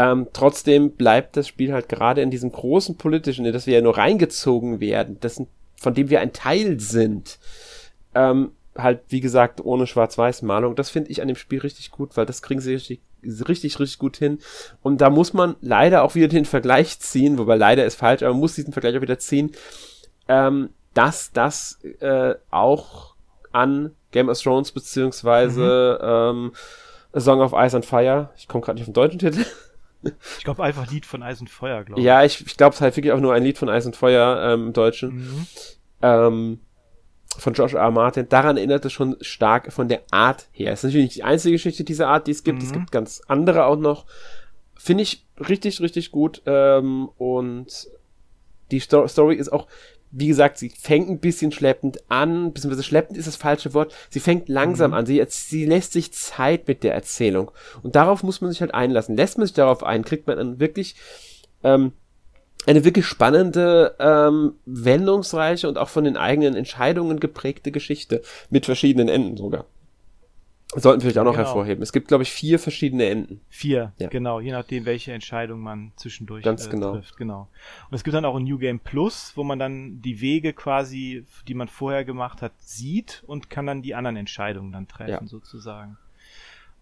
[0.01, 3.83] Ähm, trotzdem bleibt das Spiel halt gerade in diesem großen politischen, in das wir ja
[3.83, 5.43] nur reingezogen werden, das,
[5.77, 7.39] von dem wir ein Teil sind,
[8.15, 10.75] ähm, halt, wie gesagt, ohne Schwarz-Weiß-Malung.
[10.75, 13.01] Das finde ich an dem Spiel richtig gut, weil das kriegen sie richtig,
[13.47, 14.39] richtig, richtig gut hin.
[14.81, 18.33] Und da muss man leider auch wieder den Vergleich ziehen, wobei leider ist falsch, aber
[18.33, 19.53] man muss diesen Vergleich auch wieder ziehen,
[20.29, 23.17] ähm, dass das äh, auch
[23.53, 26.47] an Game of Thrones beziehungsweise mhm.
[26.47, 26.53] ähm,
[27.13, 29.45] A Song of Ice and Fire, ich komme gerade nicht auf den deutschen Titel,
[30.03, 32.07] ich glaube einfach Lied von Eis und Feuer, glaube ich.
[32.07, 34.53] Ja, ich, ich glaube es halt wirklich auch nur ein Lied von Eis und Feuer
[34.53, 35.17] ähm, im Deutschen.
[35.17, 35.47] Mhm.
[36.03, 36.61] Ähm,
[37.39, 37.91] von Josh R.
[37.91, 38.29] Martin.
[38.29, 40.73] Daran erinnert es schon stark von der Art her.
[40.73, 42.61] Es ist natürlich nicht die einzige Geschichte dieser Art, die es gibt.
[42.61, 42.67] Mhm.
[42.67, 44.07] Es gibt ganz andere auch noch.
[44.77, 46.43] Finde ich richtig, richtig gut.
[46.47, 47.89] Ähm, und
[48.71, 49.67] die Sto Story ist auch
[50.13, 53.95] wie gesagt, sie fängt ein bisschen schleppend an, beziehungsweise schleppend ist das falsche Wort.
[54.09, 54.97] Sie fängt langsam mhm.
[54.97, 55.07] an.
[55.07, 57.51] Sie, sie lässt sich Zeit mit der Erzählung.
[57.83, 59.17] Und darauf muss man sich halt einlassen.
[59.17, 60.97] Lässt man sich darauf ein, kriegt man dann wirklich
[61.63, 61.93] ähm,
[62.67, 69.09] eine wirklich spannende, ähm, wendungsreiche und auch von den eigenen Entscheidungen geprägte Geschichte mit verschiedenen
[69.09, 69.65] Enden sogar.
[70.77, 71.47] Sollten wir vielleicht auch noch genau.
[71.47, 71.83] hervorheben.
[71.83, 73.41] Es gibt, glaube ich, vier verschiedene Enden.
[73.49, 74.09] Vier, ja.
[74.09, 76.93] genau, je nachdem, welche Entscheidung man zwischendurch Ganz äh, genau.
[76.93, 77.17] trifft.
[77.17, 77.49] Genau.
[77.91, 81.27] Und es gibt dann auch ein New Game Plus, wo man dann die Wege quasi,
[81.49, 85.27] die man vorher gemacht hat, sieht und kann dann die anderen Entscheidungen dann treffen, ja.
[85.27, 85.97] sozusagen.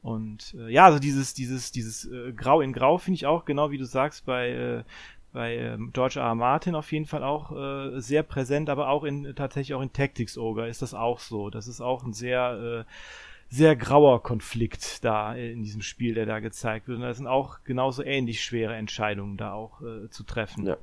[0.03, 3.71] Und äh, ja, also dieses, dieses, dieses äh, Grau in Grau finde ich auch, genau
[3.71, 4.85] wie du sagst, bei, äh,
[5.33, 6.27] bei ähm, George R.
[6.27, 6.35] R.
[6.35, 10.37] Martin auf jeden Fall auch äh, sehr präsent, aber auch in tatsächlich auch in Tactics
[10.37, 11.49] Ogre ist das auch so.
[11.49, 12.93] Das ist auch ein sehr äh,
[13.51, 16.99] sehr grauer Konflikt da in diesem Spiel, der da gezeigt wird.
[16.99, 20.67] Und da sind auch genauso ähnlich schwere Entscheidungen da auch äh, zu treffen.
[20.67, 20.77] Ja.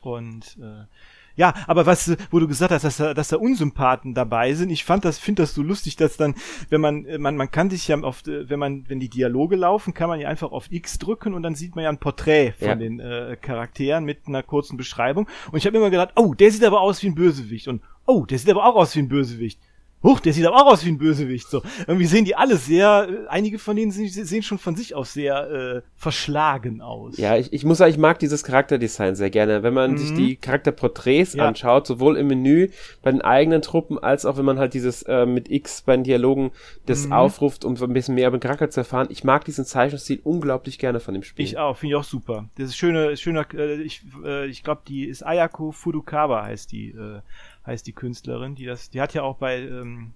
[0.00, 0.86] Und äh,
[1.34, 4.84] ja, aber was, wo du gesagt hast, dass da, dass da Unsympathen dabei sind, ich
[4.84, 6.34] fand das, finde das so lustig, dass dann,
[6.68, 10.08] wenn man, man, man kann sich ja oft, wenn man, wenn die Dialoge laufen, kann
[10.08, 12.74] man ja einfach auf X drücken und dann sieht man ja ein Porträt von ja.
[12.74, 15.26] den äh, Charakteren mit einer kurzen Beschreibung.
[15.50, 18.26] Und ich habe immer gedacht, oh, der sieht aber aus wie ein Bösewicht und oh,
[18.26, 19.58] der sieht aber auch aus wie ein Bösewicht
[20.02, 21.48] huch, der sieht aber auch aus wie ein Bösewicht.
[21.48, 25.12] So, irgendwie sehen die alle sehr, äh, einige von denen sehen schon von sich aus
[25.12, 27.16] sehr äh, verschlagen aus.
[27.18, 29.62] Ja, ich, ich muss sagen, ich mag dieses Charakterdesign sehr gerne.
[29.62, 29.98] Wenn man mhm.
[29.98, 31.46] sich die Charakterporträts ja.
[31.46, 32.68] anschaut, sowohl im Menü
[33.02, 36.04] bei den eigenen Truppen, als auch wenn man halt dieses äh, mit X bei den
[36.04, 36.52] Dialogen
[36.86, 37.12] das mhm.
[37.12, 39.08] aufruft, um so ein bisschen mehr über den Charakter zu erfahren.
[39.10, 41.44] Ich mag diesen Zeichenstil unglaublich gerne von dem Spiel.
[41.44, 42.48] Ich auch, finde ich auch super.
[42.56, 46.90] Das ist schöne, schöner, äh, ich, äh, ich glaube, die ist Ayako Furukawa heißt die.
[46.90, 47.20] Äh,
[47.66, 50.12] heißt die Künstlerin, die das, die hat ja auch bei ähm,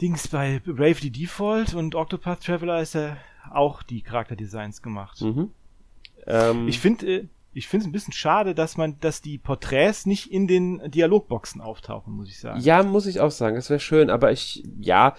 [0.00, 3.16] Dings bei Bravely Default und Octopath Traveler ist ja
[3.50, 5.20] auch die Charakterdesigns gemacht.
[5.20, 5.50] Mhm.
[6.26, 10.06] Ähm, ich finde, äh, ich finde es ein bisschen schade, dass man, dass die Porträts
[10.06, 12.60] nicht in den Dialogboxen auftauchen, muss ich sagen.
[12.60, 13.54] Ja, muss ich auch sagen.
[13.54, 15.14] Das wäre schön, aber ich, ja,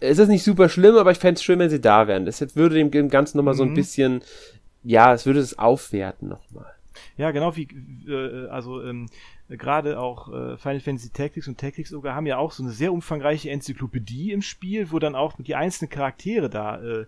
[0.00, 2.26] es ist nicht super schlimm, aber ich fände es schön, wenn sie da wären.
[2.26, 3.58] Das würde dem Ganzen nochmal mhm.
[3.58, 3.74] so ein mhm.
[3.74, 4.22] bisschen,
[4.82, 6.72] ja, es würde es aufwerten nochmal.
[7.16, 7.68] Ja, genau wie,
[8.08, 9.06] äh, also ähm,
[9.48, 12.92] gerade auch äh, Final Fantasy Tactics und Tactics sogar haben ja auch so eine sehr
[12.92, 17.06] umfangreiche Enzyklopädie im Spiel, wo dann auch die einzelnen Charaktere da äh,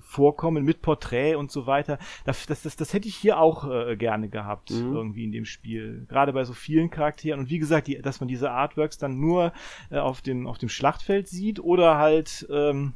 [0.00, 1.98] vorkommen mit Porträt und so weiter.
[2.24, 4.94] Das, das, das, das hätte ich hier auch äh, gerne gehabt, mhm.
[4.94, 6.06] irgendwie in dem Spiel.
[6.08, 7.40] Gerade bei so vielen Charakteren.
[7.40, 9.52] Und wie gesagt, die, dass man diese Artworks dann nur
[9.90, 12.94] äh, auf, dem, auf dem Schlachtfeld sieht oder halt, ähm,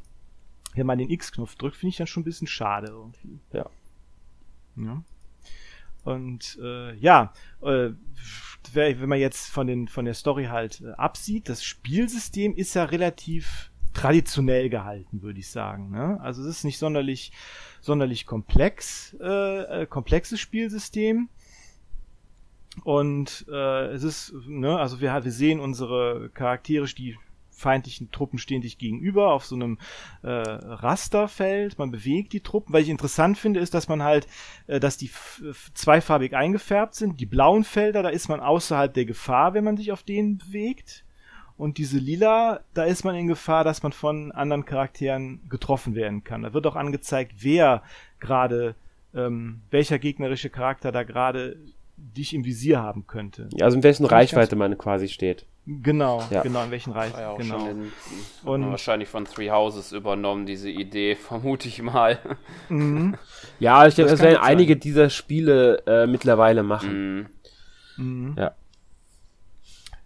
[0.75, 3.39] wenn man den X-Knopf drückt, finde ich dann schon ein bisschen schade irgendwie.
[3.53, 3.69] Ja.
[4.75, 5.03] Ja.
[6.03, 7.91] Und äh, ja, äh,
[8.73, 12.85] wenn man jetzt von, den, von der Story halt äh, absieht, das Spielsystem ist ja
[12.85, 15.91] relativ traditionell gehalten, würde ich sagen.
[15.91, 16.19] Ne?
[16.21, 17.31] Also es ist nicht sonderlich,
[17.81, 21.29] sonderlich komplex, äh, äh, komplexes Spielsystem.
[22.83, 27.17] Und äh, es ist, ne, also wir, wir sehen unsere Charaktere, die
[27.61, 29.77] feindlichen Truppen stehen dich gegenüber auf so einem
[30.23, 31.77] äh, Rasterfeld.
[31.79, 32.73] Man bewegt die Truppen.
[32.73, 34.27] Was ich interessant finde, ist, dass man halt,
[34.67, 35.09] äh, dass die
[35.73, 37.19] zweifarbig eingefärbt sind.
[37.19, 41.05] Die blauen Felder, da ist man außerhalb der Gefahr, wenn man sich auf denen bewegt.
[41.57, 46.23] Und diese lila, da ist man in Gefahr, dass man von anderen Charakteren getroffen werden
[46.23, 46.41] kann.
[46.41, 47.83] Da wird auch angezeigt, wer
[48.19, 48.75] gerade,
[49.13, 51.57] ähm, welcher gegnerische Charakter da gerade
[51.97, 53.47] dich im Visier haben könnte.
[53.53, 55.45] Ja, also in welchen Reichweite man quasi steht.
[55.67, 56.41] Genau, ja.
[56.41, 57.19] genau, in welchen Reichen.
[57.19, 57.67] Ja genau.
[57.67, 57.91] In,
[58.43, 62.19] und wahrscheinlich von Three Houses übernommen, diese Idee, vermute ich mal.
[62.69, 63.15] Mhm.
[63.59, 67.27] Ja, ich denke, das, das werden einige dieser Spiele äh, mittlerweile machen.
[67.95, 68.27] Mhm.
[68.29, 68.35] Mhm.
[68.35, 68.55] Ja.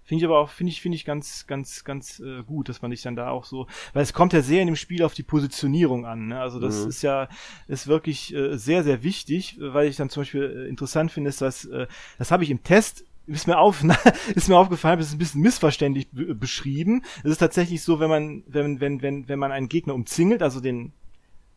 [0.06, 2.92] Finde ich aber auch, finde ich, finde ich ganz, ganz, ganz äh, gut, dass man
[2.92, 5.24] sich dann da auch so, weil es kommt ja sehr in dem Spiel auf die
[5.24, 6.28] Positionierung an.
[6.28, 6.40] Ne?
[6.40, 6.90] Also das mhm.
[6.90, 7.28] ist ja,
[7.68, 11.42] ist wirklich äh, sehr, sehr wichtig, weil ich dann zum Beispiel äh, interessant finde, ist,
[11.42, 11.88] dass, äh,
[12.20, 13.84] das habe ich im Test ist mir auf,
[14.36, 17.04] ist mir aufgefallen, das ist ein bisschen missverständlich beschrieben.
[17.24, 20.60] Es ist tatsächlich so, wenn man, wenn, wenn, wenn, wenn man einen Gegner umzingelt, also
[20.60, 20.94] den,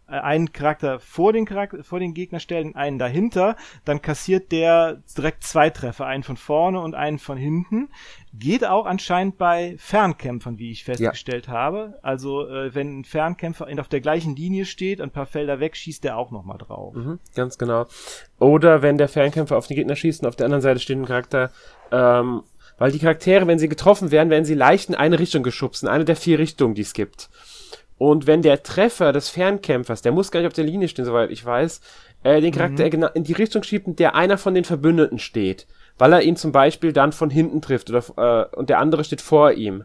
[0.09, 5.45] einen Charakter vor den Charakter, vor den Gegner stellen, einen dahinter, dann kassiert der direkt
[5.45, 7.91] zwei Treffer, einen von vorne und einen von hinten.
[8.33, 11.53] Geht auch anscheinend bei Fernkämpfern, wie ich festgestellt ja.
[11.53, 11.99] habe.
[12.03, 16.03] Also äh, wenn ein Fernkämpfer auf der gleichen Linie steht, ein paar Felder weg, schießt
[16.05, 16.95] der auch nochmal drauf.
[16.95, 17.87] Mhm, ganz genau.
[18.39, 21.07] Oder wenn der Fernkämpfer auf den Gegner schießt und auf der anderen Seite steht ein
[21.07, 21.51] Charakter,
[21.93, 22.43] ähm,
[22.79, 25.89] weil die Charaktere, wenn sie getroffen werden, werden sie leicht in eine Richtung geschubst, in
[25.89, 27.29] eine der vier Richtungen, die es gibt.
[27.99, 31.31] Und wenn der Treffer des Fernkämpfers, der muss gar nicht auf der Linie stehen, soweit
[31.31, 31.81] ich weiß,
[32.23, 33.09] äh, den Charakter mhm.
[33.15, 35.67] in die Richtung schiebt, in der einer von den Verbündeten steht,
[35.99, 38.05] weil er ihn zum Beispiel dann von hinten trifft oder
[38.53, 39.85] äh, und der andere steht vor ihm,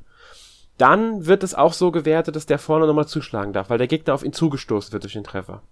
[0.78, 4.13] dann wird es auch so gewertet, dass der vorne nochmal zuschlagen darf, weil der Gegner
[4.13, 5.63] auf ihn zugestoßen wird durch den Treffer.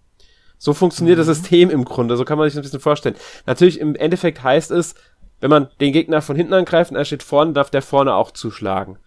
[0.57, 1.25] So funktioniert mhm.
[1.25, 3.15] das System im Grunde, so kann man sich das ein bisschen vorstellen.
[3.45, 4.95] Natürlich im Endeffekt heißt es,
[5.39, 8.31] wenn man den Gegner von hinten angreift und er steht vorne, darf der vorne auch
[8.31, 8.97] zuschlagen.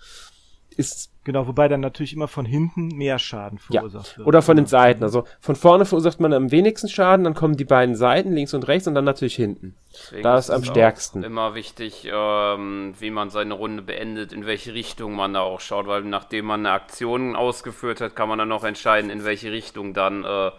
[0.76, 4.18] Ist Genau, wobei dann natürlich immer von hinten mehr Schaden verursacht ja.
[4.18, 4.28] wird.
[4.28, 5.02] Oder von den Seiten.
[5.02, 8.68] Also von vorne verursacht man am wenigsten Schaden, dann kommen die beiden Seiten, links und
[8.68, 9.74] rechts, und dann natürlich hinten.
[9.90, 11.22] Deswegen da ist, ist am stärksten.
[11.22, 15.86] Immer wichtig, ähm, wie man seine Runde beendet, in welche Richtung man da auch schaut,
[15.86, 19.94] weil nachdem man eine Aktion ausgeführt hat, kann man dann noch entscheiden, in welche Richtung
[19.94, 20.50] dann äh,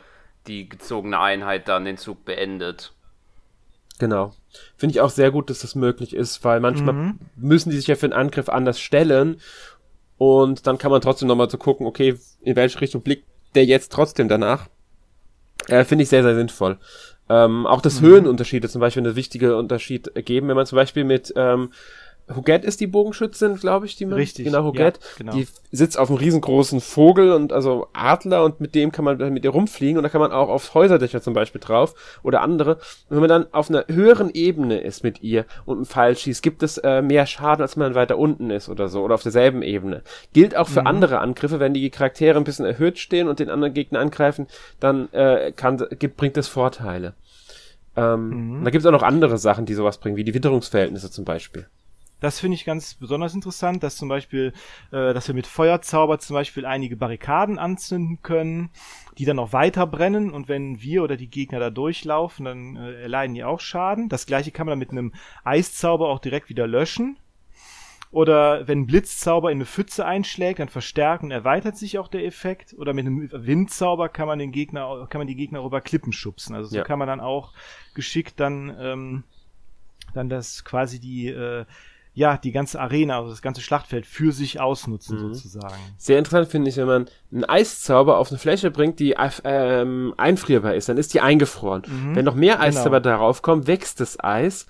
[0.48, 2.92] die gezogene Einheit dann den Zug beendet.
[4.00, 4.34] Genau.
[4.78, 7.20] Finde ich auch sehr gut, dass das möglich ist, weil manchmal mhm.
[7.36, 9.40] müssen die sich ja für einen Angriff anders stellen
[10.18, 13.26] und dann kann man trotzdem nochmal so gucken, okay, in welche Richtung blickt
[13.56, 14.68] der jetzt trotzdem danach.
[15.68, 16.78] Äh, Finde ich sehr, sehr sinnvoll.
[17.28, 18.08] Ähm, auch das mhm.
[18.08, 21.72] Höhenunterschiede zum Beispiel eine wichtige Unterschied geben, wenn man zum Beispiel mit ähm,
[22.34, 24.16] Huguette ist die Bogenschützin, glaube ich, die man.
[24.16, 24.46] Richtig.
[24.46, 25.00] Genau, Huguette.
[25.00, 25.34] Ja, genau.
[25.34, 29.44] Die sitzt auf einem riesengroßen Vogel und also Adler und mit dem kann man mit
[29.44, 32.76] ihr rumfliegen und da kann man auch auf Häuserdächer zum Beispiel drauf oder andere.
[33.10, 36.42] Und wenn man dann auf einer höheren Ebene ist mit ihr und einen Pfeil schießt,
[36.42, 39.24] gibt es äh, mehr Schaden, als wenn man weiter unten ist oder so oder auf
[39.24, 40.02] derselben Ebene.
[40.34, 40.88] Gilt auch für mhm.
[40.88, 44.48] andere Angriffe, wenn die Charaktere ein bisschen erhöht stehen und den anderen Gegner angreifen,
[44.80, 47.14] dann äh, kann, gibt, bringt das Vorteile.
[47.96, 48.64] Ähm, mhm.
[48.64, 51.68] Da gibt es auch noch andere Sachen, die sowas bringen, wie die Witterungsverhältnisse zum Beispiel.
[52.26, 54.52] Das finde ich ganz besonders interessant, dass zum Beispiel,
[54.90, 58.72] äh, dass wir mit Feuerzauber zum Beispiel einige Barrikaden anzünden können,
[59.20, 63.04] die dann auch weiter brennen und wenn wir oder die Gegner da durchlaufen, dann äh,
[63.04, 64.10] erleiden die auch Schaden.
[64.10, 67.20] Das gleiche kann man dann mit einem Eiszauber auch direkt wieder löschen.
[68.10, 72.26] Oder wenn ein Blitzzauber in eine Pfütze einschlägt, dann verstärkt und erweitert sich auch der
[72.26, 72.74] Effekt.
[72.76, 76.56] Oder mit einem Windzauber kann man den Gegner, kann man die Gegner über Klippen schubsen.
[76.56, 76.84] Also so ja.
[76.84, 77.54] kann man dann auch
[77.94, 79.24] geschickt dann, ähm,
[80.16, 81.66] dann das quasi die äh,
[82.16, 85.34] ja, die ganze Arena, also das ganze Schlachtfeld für sich ausnutzen, mhm.
[85.34, 85.76] sozusagen.
[85.98, 90.76] Sehr interessant finde ich, wenn man einen Eiszauber auf eine Fläche bringt, die ähm, einfrierbar
[90.76, 91.84] ist, dann ist die eingefroren.
[91.86, 92.16] Mhm.
[92.16, 93.18] Wenn noch mehr Eiszauber genau.
[93.18, 94.66] darauf kommen, wächst das Eis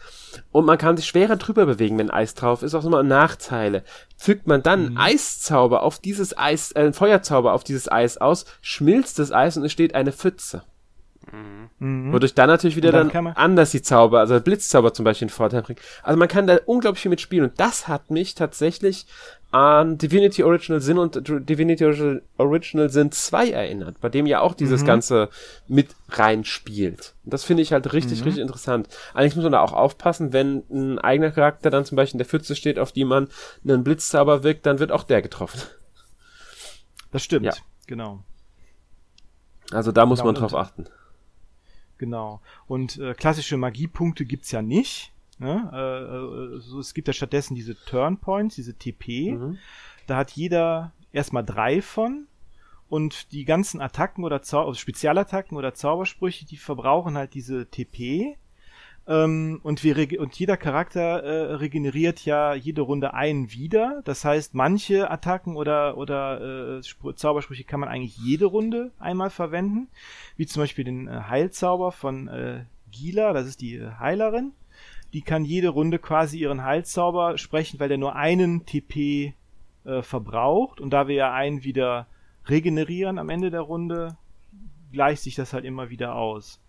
[0.52, 3.84] und man kann sich schwerer drüber bewegen, wenn Eis drauf ist, auch nochmal Nachteile.
[4.18, 4.98] Fügt man dann mhm.
[4.98, 9.72] Eiszauber auf dieses Eis, äh, Feuerzauber auf dieses Eis aus, schmilzt das Eis und es
[9.72, 10.64] steht eine Pfütze.
[11.80, 12.14] Mhm.
[12.14, 15.62] Wodurch dann natürlich wieder dann, dann anders die Zauber, also Blitzzauber zum Beispiel einen Vorteil
[15.62, 15.80] bringt.
[16.04, 19.06] Also man kann da unglaublich viel mitspielen und das hat mich tatsächlich
[19.52, 21.86] an Divinity Original Sin und Divinity
[22.38, 24.88] Original Sin 2 erinnert, bei dem ja auch dieses mhm.
[24.88, 25.30] Ganze
[25.68, 27.16] mit reinspielt.
[27.24, 28.26] Und das finde ich halt richtig, mhm.
[28.26, 28.90] richtig interessant.
[29.14, 32.28] Allerdings muss man da auch aufpassen, wenn ein eigener Charakter dann zum Beispiel in der
[32.28, 33.30] Pfütze steht, auf die man
[33.64, 35.62] einen Blitzzauber wirkt, dann wird auch der getroffen.
[37.12, 37.54] Das stimmt, ja.
[37.88, 38.26] genau.
[39.72, 40.86] Also da muss genau, man drauf achten.
[41.98, 42.42] Genau.
[42.68, 45.14] Und äh, klassische Magiepunkte gibt's ja nicht.
[45.40, 45.70] Ne?
[45.72, 49.32] Äh, also es gibt ja stattdessen diese Turn Points, diese TP.
[49.32, 49.58] Mhm.
[50.08, 52.28] Da hat jeder erstmal drei von.
[52.88, 58.38] Und die ganzen Attacken oder Zau also Spezialattacken oder Zaubersprüche, die verbrauchen halt diese TP.
[59.08, 64.02] Ähm, und, wir und jeder Charakter äh, regeneriert ja jede Runde einen wieder.
[64.04, 69.90] Das heißt, manche Attacken oder, oder äh, Zaubersprüche kann man eigentlich jede Runde einmal verwenden.
[70.38, 74.54] Wie zum Beispiel den äh, Heilzauber von äh, Gila, das ist die äh, Heilerin.
[75.14, 79.34] Die kann jede Runde quasi ihren Heilzauber sprechen, weil der nur einen TP
[79.86, 80.82] äh, verbraucht.
[80.82, 82.08] Und da wir ja einen wieder
[82.48, 84.18] regenerieren am Ende der Runde,
[84.92, 86.60] gleicht sich das halt immer wieder aus.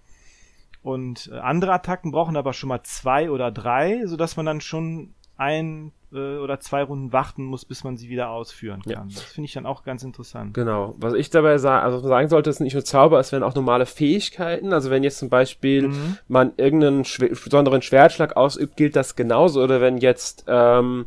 [0.86, 5.14] Und äh, andere Attacken brauchen aber schon mal zwei oder drei, sodass man dann schon
[5.36, 8.92] ein äh, oder zwei Runden warten muss, bis man sie wieder ausführen kann.
[8.92, 9.04] Ja.
[9.12, 10.54] Das finde ich dann auch ganz interessant.
[10.54, 10.94] Genau.
[10.98, 13.84] Was ich dabei sa also sagen sollte, ist nicht nur Zauber, es werden auch normale
[13.84, 14.72] Fähigkeiten.
[14.72, 16.18] Also wenn jetzt zum Beispiel mhm.
[16.28, 19.64] man irgendeinen schw besonderen Schwertschlag ausübt, gilt das genauso.
[19.64, 21.06] Oder wenn jetzt ähm,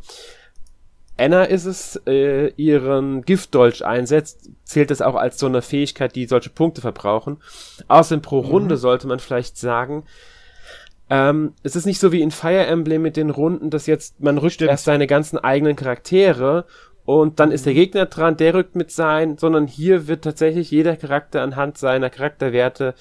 [1.20, 6.26] Anna ist es, äh, ihren Giftdolch einsetzt, zählt es auch als so eine Fähigkeit, die
[6.26, 7.38] solche Punkte verbrauchen.
[7.88, 8.50] Außerdem pro mhm.
[8.50, 10.06] Runde sollte man vielleicht sagen,
[11.10, 14.38] ähm, es ist nicht so wie in Fire Emblem mit den Runden, dass jetzt man
[14.38, 14.72] rückt Stimmt.
[14.72, 16.66] erst seine ganzen eigenen Charaktere
[17.04, 17.78] und dann ist der mhm.
[17.78, 22.94] Gegner dran, der rückt mit sein, sondern hier wird tatsächlich jeder Charakter anhand seiner Charakterwerte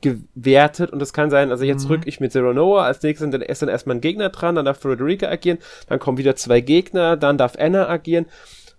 [0.00, 1.90] gewertet und es kann sein, also jetzt mhm.
[1.90, 4.64] rück ich mit Zero Noah, als nächstes dann ist dann erstmal ein Gegner dran, dann
[4.64, 8.26] darf Frederica agieren, dann kommen wieder zwei Gegner, dann darf Anna agieren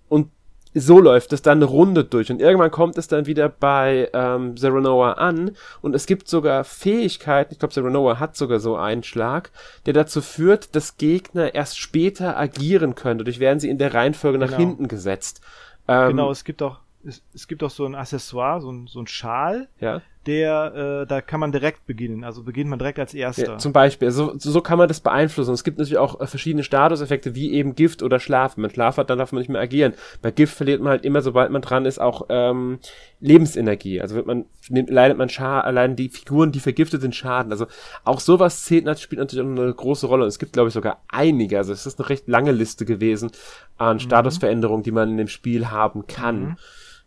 [0.08, 0.30] und
[0.74, 4.56] so läuft es dann eine Runde durch und irgendwann kommt es dann wieder bei ähm,
[4.56, 8.78] Zero Noah an und es gibt sogar Fähigkeiten, ich glaube Zero Noah hat sogar so
[8.78, 9.52] einen Schlag,
[9.86, 14.40] der dazu führt, dass Gegner erst später agieren können, dadurch werden sie in der Reihenfolge
[14.40, 14.50] genau.
[14.50, 15.42] nach hinten gesetzt.
[15.90, 19.00] Ähm, genau, es gibt auch es, es gibt auch so ein Accessoire, so ein, so
[19.00, 20.02] ein Schal, ja.
[20.28, 22.24] Der, äh, da kann man direkt beginnen.
[22.24, 23.54] Also beginnt man direkt als erster.
[23.54, 25.54] Ja, zum Beispiel, so, so kann man das beeinflussen.
[25.54, 28.56] Es gibt natürlich auch äh, verschiedene Statuseffekte, wie eben Gift oder Schlaf.
[28.56, 29.94] Wenn man Schlaf hat, dann darf man nicht mehr agieren.
[30.22, 32.80] Bei Gift verliert man halt immer, sobald man dran ist, auch ähm,
[33.20, 34.00] Lebensenergie.
[34.00, 37.52] Also wird man, leidet man Schaden, allein die Figuren, die vergiftet sind, Schaden.
[37.52, 37.66] Also
[38.04, 40.24] auch sowas zählt spielt natürlich auch eine große Rolle.
[40.24, 41.58] Und es gibt, glaube ich, sogar einige.
[41.58, 43.32] Also es ist eine recht lange Liste gewesen
[43.78, 44.02] an mhm.
[44.02, 46.42] Statusveränderungen, die man in dem Spiel haben kann.
[46.42, 46.58] Mhm.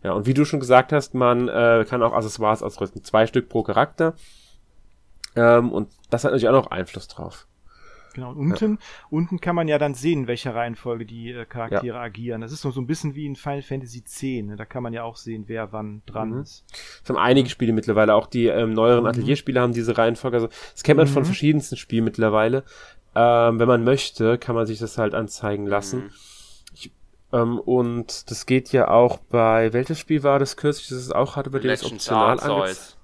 [0.04, 3.02] Ja, und wie du schon gesagt hast, man äh, kann auch Accessoires ausrüsten.
[3.02, 4.14] Zwei Stück pro Charakter.
[5.34, 7.48] Ähm, und das hat natürlich auch noch Einfluss drauf.
[8.12, 8.78] Genau, und unten, ja.
[9.10, 12.02] unten kann man ja dann sehen, in welcher Reihenfolge die äh, Charaktere ja.
[12.02, 12.42] agieren.
[12.42, 14.22] Das ist so, so ein bisschen wie in Final Fantasy X.
[14.22, 14.56] Ne?
[14.56, 16.42] Da kann man ja auch sehen, wer wann dran mhm.
[16.42, 16.64] ist.
[17.02, 19.08] Es haben einige Spiele mittlerweile, auch die ähm, neueren mhm.
[19.08, 20.36] Atelierspiele haben diese Reihenfolge.
[20.36, 21.12] Also das kennt man mhm.
[21.12, 22.62] von verschiedensten Spielen mittlerweile.
[23.16, 26.04] Ähm, wenn man möchte, kann man sich das halt anzeigen lassen.
[26.04, 26.10] Mhm.
[27.34, 31.36] Ähm, und das geht ja auch bei, welches Spiel war das kürzlich, das es auch
[31.36, 32.96] hatte, bei dem es Legends optional Arceus.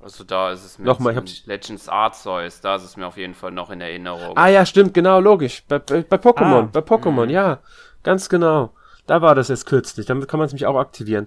[0.00, 3.16] Also da ist es mir Nochmal, ich zumindest- Legends Arceus, da ist es mir auf
[3.16, 4.36] jeden Fall noch in Erinnerung.
[4.36, 5.64] Ah ja, stimmt, genau, logisch.
[5.66, 6.68] Bei, bei, bei Pokémon, Ah.
[6.72, 7.30] bei Pokémon, Mhm.
[7.30, 7.58] ja,
[8.04, 8.72] ganz genau.
[9.06, 11.26] Da war das jetzt kürzlich, damit kann man es nämlich auch aktivieren.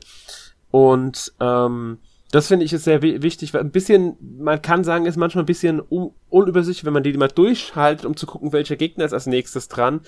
[0.69, 1.99] Und ähm,
[2.31, 5.43] das finde ich ist sehr wi- wichtig, weil ein bisschen, man kann sagen, ist manchmal
[5.43, 9.11] ein bisschen un unübersichtlich, wenn man die mal durchhaltet, um zu gucken, welcher Gegner ist
[9.11, 9.99] als nächstes dran,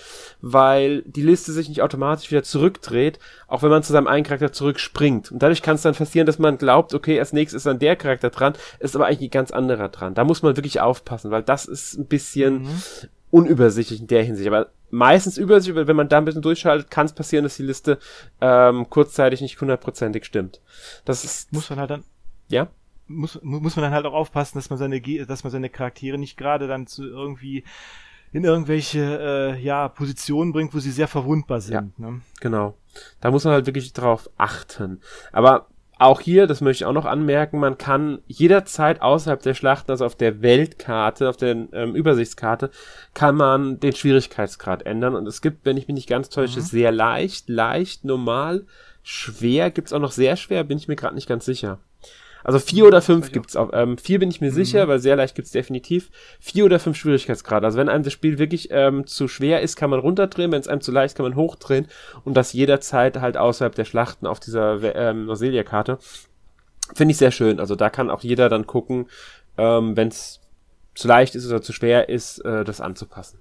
[0.41, 4.53] weil die Liste sich nicht automatisch wieder zurückdreht, auch wenn man zu seinem einen Charakter
[4.53, 5.31] zurückspringt.
[5.33, 7.97] Und dadurch kann es dann passieren, dass man glaubt, okay, als nächstes ist dann der
[7.97, 10.13] Charakter dran, ist aber eigentlich ein ganz anderer dran.
[10.13, 12.69] Da muss man wirklich aufpassen, weil das ist ein bisschen Mhm.
[13.31, 14.47] unübersichtlich in der Hinsicht.
[14.47, 17.97] Aber meistens übersichtlich, wenn man da ein bisschen durchschaltet, kann es passieren, dass die Liste
[18.41, 20.61] ähm, kurzzeitig nicht hundertprozentig stimmt.
[21.03, 22.03] Das ist, Muss man halt dann
[22.53, 22.67] ja,
[23.07, 26.17] muss, mu- muss man dann halt auch aufpassen, dass man seine, dass man seine Charaktere
[26.17, 27.63] nicht gerade dann zu irgendwie
[28.31, 29.19] in irgendwelche
[29.55, 31.99] äh, ja, Positionen bringt, wo sie sehr verwundbar sind.
[31.99, 32.21] Ne?
[32.39, 32.75] genau.
[33.21, 35.01] Da muss man halt wirklich drauf achten.
[35.31, 35.67] Aber
[35.99, 40.05] auch hier, das möchte ich auch noch anmerken, man kann jederzeit außerhalb der Schlachten, also
[40.05, 42.71] auf der Weltkarte, auf der ähm, Übersichtskarte,
[43.13, 45.15] kann man den Schwierigkeitsgrad ändern.
[45.15, 46.63] Und es gibt, wenn ich mich nicht ganz täusche, Mhm.
[46.65, 48.65] sehr leicht, leicht, normal,
[49.03, 51.77] schwer, gibt's auch noch sehr schwer, bin ich mir gerade nicht ganz sicher.
[52.43, 53.69] Also vier oder fünf gibt's auch.
[53.73, 56.09] Ähm, vier bin ich mir sicher, weil sehr leicht gibt's definitiv.
[56.39, 57.65] Vier oder fünf Schwierigkeitsgrade.
[57.65, 60.51] Also wenn einem das Spiel wirklich ähm, zu schwer ist, kann man runterdrehen.
[60.51, 61.87] Wenn es einem zu leicht, kann man hochdrehen.
[62.23, 65.99] Und das jederzeit halt außerhalb der Schlachten auf dieser ähm, Noselia-Karte.
[66.93, 67.59] Finde ich sehr schön.
[67.59, 69.07] Also da kann auch jeder dann gucken,
[69.57, 70.41] ähm, wenn es
[70.95, 73.39] zu leicht ist oder zu schwer ist, äh, das anzupassen.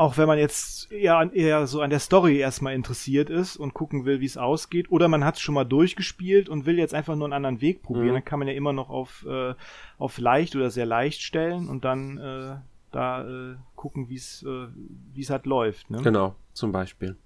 [0.00, 3.74] Auch wenn man jetzt eher, an- eher so an der Story erstmal interessiert ist und
[3.74, 6.94] gucken will, wie es ausgeht, oder man hat es schon mal durchgespielt und will jetzt
[6.94, 8.12] einfach nur einen anderen Weg probieren, Mhm.
[8.14, 9.52] dann kann man ja immer noch auf, äh,
[9.98, 12.56] auf leicht oder sehr leicht stellen und dann äh,
[12.92, 14.68] da äh, gucken, wie es äh,
[15.12, 15.90] wie es halt läuft.
[15.90, 16.00] Ne?
[16.02, 17.16] Genau, zum Beispiel.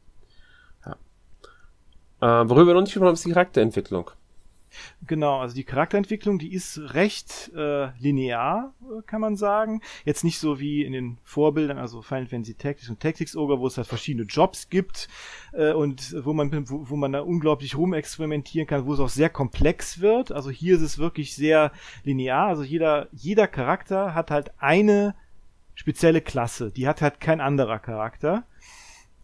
[0.84, 2.42] Ja.
[2.42, 4.10] Äh, worüber wir noch nicht gesprochen haben, ist die Charakterentwicklung.
[5.06, 9.80] Genau, also die Charakterentwicklung, die ist recht äh, linear, äh, kann man sagen.
[10.04, 13.66] Jetzt nicht so wie in den Vorbildern, also Final Fantasy Tactics und Tactics Ogre, wo
[13.66, 15.08] es halt verschiedene Jobs gibt
[15.52, 19.30] äh, und wo man wo, wo man da unglaublich rumexperimentieren kann, wo es auch sehr
[19.30, 20.32] komplex wird.
[20.32, 21.72] Also hier ist es wirklich sehr
[22.04, 22.46] linear.
[22.46, 25.14] Also jeder jeder Charakter hat halt eine
[25.74, 28.44] spezielle Klasse, die hat halt kein anderer Charakter.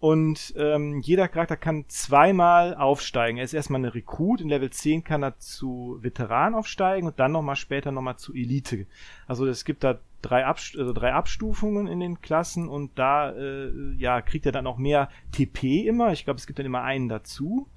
[0.01, 3.37] Und ähm, jeder Charakter kann zweimal aufsteigen.
[3.37, 4.41] Er ist erstmal eine Rekrut.
[4.41, 8.87] In Level 10 kann er zu Veteran aufsteigen und dann nochmal später nochmal zu Elite.
[9.27, 13.93] Also es gibt da drei, Abst also drei Abstufungen in den Klassen und da äh,
[13.99, 16.13] ja, kriegt er dann auch mehr TP immer.
[16.13, 17.69] Ich glaube, es gibt dann immer einen dazu.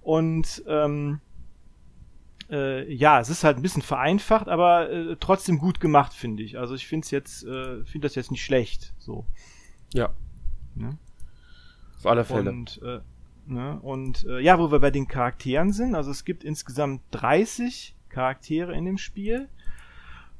[0.00, 1.20] Und ähm,
[2.50, 6.58] äh, ja, es ist halt ein bisschen vereinfacht, aber äh, trotzdem gut gemacht, finde ich.
[6.58, 8.92] Also ich finde es jetzt, äh, finde das jetzt nicht schlecht.
[8.98, 9.24] So.
[9.94, 10.10] Ja.
[10.74, 10.98] Ne?
[12.00, 12.50] Auf alle Fälle.
[12.50, 13.00] Und, äh,
[13.46, 17.94] ne, und äh, ja, wo wir bei den Charakteren sind, also es gibt insgesamt 30
[18.08, 19.48] Charaktere in dem Spiel,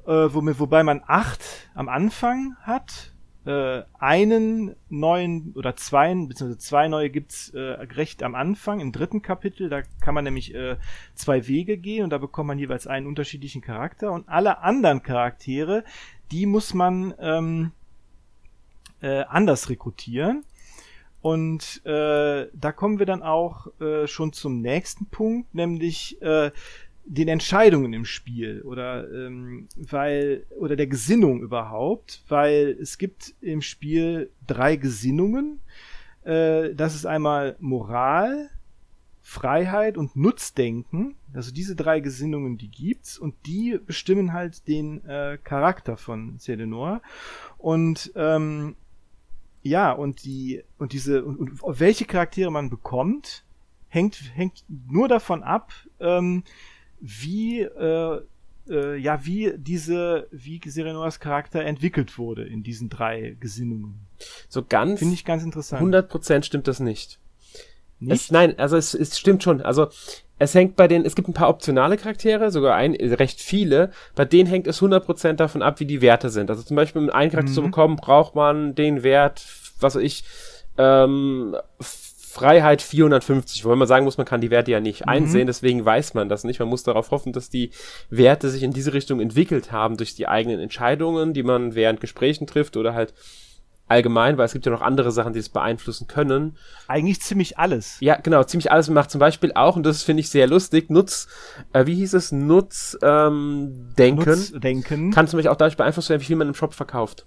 [0.06, 1.42] äh, womit, wobei man acht
[1.74, 3.12] am Anfang hat.
[3.46, 9.22] Äh, einen neuen oder zwei, beziehungsweise zwei neue gibt's äh, recht am Anfang, im dritten
[9.22, 9.70] Kapitel.
[9.70, 10.76] Da kann man nämlich äh,
[11.14, 14.12] zwei Wege gehen und da bekommt man jeweils einen unterschiedlichen Charakter.
[14.12, 15.84] Und alle anderen Charaktere,
[16.30, 17.72] die muss man ähm,
[19.00, 20.44] äh, anders rekrutieren.
[21.22, 26.50] Und äh, da kommen wir dann auch äh, schon zum nächsten Punkt, nämlich äh,
[27.04, 33.62] den Entscheidungen im Spiel oder ähm, weil oder der Gesinnung überhaupt, weil es gibt im
[33.62, 35.60] Spiel drei Gesinnungen.
[36.22, 38.50] Äh, das ist einmal Moral,
[39.22, 41.16] Freiheit und Nutzdenken.
[41.34, 47.02] Also diese drei Gesinnungen, die gibt's und die bestimmen halt den äh, Charakter von Selenor.
[47.58, 48.76] Und ähm,
[49.62, 53.44] ja, und die, und diese, und, und welche Charaktere man bekommt,
[53.88, 56.44] hängt, hängt nur davon ab, ähm,
[57.00, 58.20] wie, äh,
[58.68, 64.06] äh, ja, wie diese, wie Serenors Charakter entwickelt wurde in diesen drei Gesinnungen.
[64.48, 65.82] So ganz Finde ich ganz interessant.
[65.94, 67.18] 100% stimmt das nicht.
[67.98, 68.12] Nicht?
[68.12, 69.60] Es, nein, also es, es stimmt schon.
[69.60, 69.88] Also
[70.40, 73.90] es hängt bei den, es gibt ein paar optionale Charaktere, sogar ein, recht viele.
[74.16, 76.50] Bei denen hängt es 100% davon ab, wie die Werte sind.
[76.50, 77.54] Also zum Beispiel, um einen Charakter Mhm.
[77.54, 79.44] zu bekommen, braucht man den Wert,
[79.80, 80.24] was weiß ich,
[80.78, 85.08] ähm, Freiheit 450, wobei man sagen muss, man kann die Werte ja nicht Mhm.
[85.08, 86.58] einsehen, deswegen weiß man das nicht.
[86.60, 87.70] Man muss darauf hoffen, dass die
[88.08, 92.46] Werte sich in diese Richtung entwickelt haben durch die eigenen Entscheidungen, die man während Gesprächen
[92.46, 93.12] trifft oder halt
[93.90, 96.56] allgemein, weil es gibt ja noch andere Sachen, die es beeinflussen können.
[96.88, 97.96] Eigentlich ziemlich alles.
[98.00, 101.28] Ja, genau, ziemlich alles macht zum Beispiel auch, und das finde ich sehr lustig, Nutz,
[101.72, 105.10] äh, wie hieß es, Nutz, ähm, Denken, Nutzdenken.
[105.10, 107.26] kann zum Beispiel auch dadurch beeinflusst werden, wie viel man im Shop verkauft.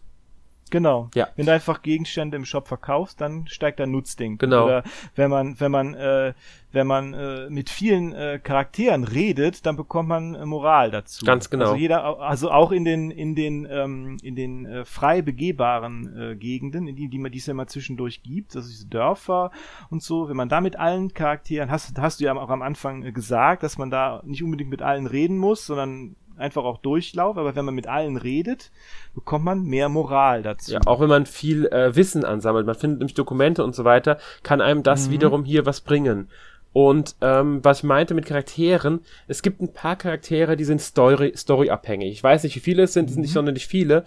[0.73, 1.11] Genau.
[1.13, 1.27] Ja.
[1.35, 4.39] Wenn du einfach Gegenstände im Shop verkaufst, dann steigt dein Nutzding.
[4.39, 4.65] Genau.
[4.65, 6.33] Oder wenn man, wenn man, äh,
[6.71, 11.27] wenn man äh, mit vielen äh, Charakteren redet, dann bekommt man äh, Moral dazu.
[11.27, 11.65] Ganz genau.
[11.65, 16.35] Also jeder, also auch in den, in den, ähm, in den äh, frei begehbaren äh,
[16.35, 19.51] Gegenden, in die, die man die es ja immer zwischendurch gibt, also diese Dörfer
[19.91, 23.03] und so, wenn man da mit allen Charakteren, hast, hast du ja auch am Anfang
[23.03, 27.37] äh, gesagt, dass man da nicht unbedingt mit allen reden muss, sondern einfach auch Durchlauf,
[27.37, 28.71] aber wenn man mit allen redet,
[29.15, 30.73] bekommt man mehr Moral dazu.
[30.73, 34.17] Ja, auch wenn man viel äh, Wissen ansammelt, man findet nämlich Dokumente und so weiter,
[34.43, 35.11] kann einem das Mhm.
[35.11, 36.29] wiederum hier was bringen.
[36.73, 41.33] Und ähm, was ich meinte mit Charakteren, es gibt ein paar Charaktere, die sind Story,
[41.35, 42.11] storyabhängig.
[42.11, 44.05] Ich weiß nicht, wie viele es sind, es sind nicht sonderlich viele.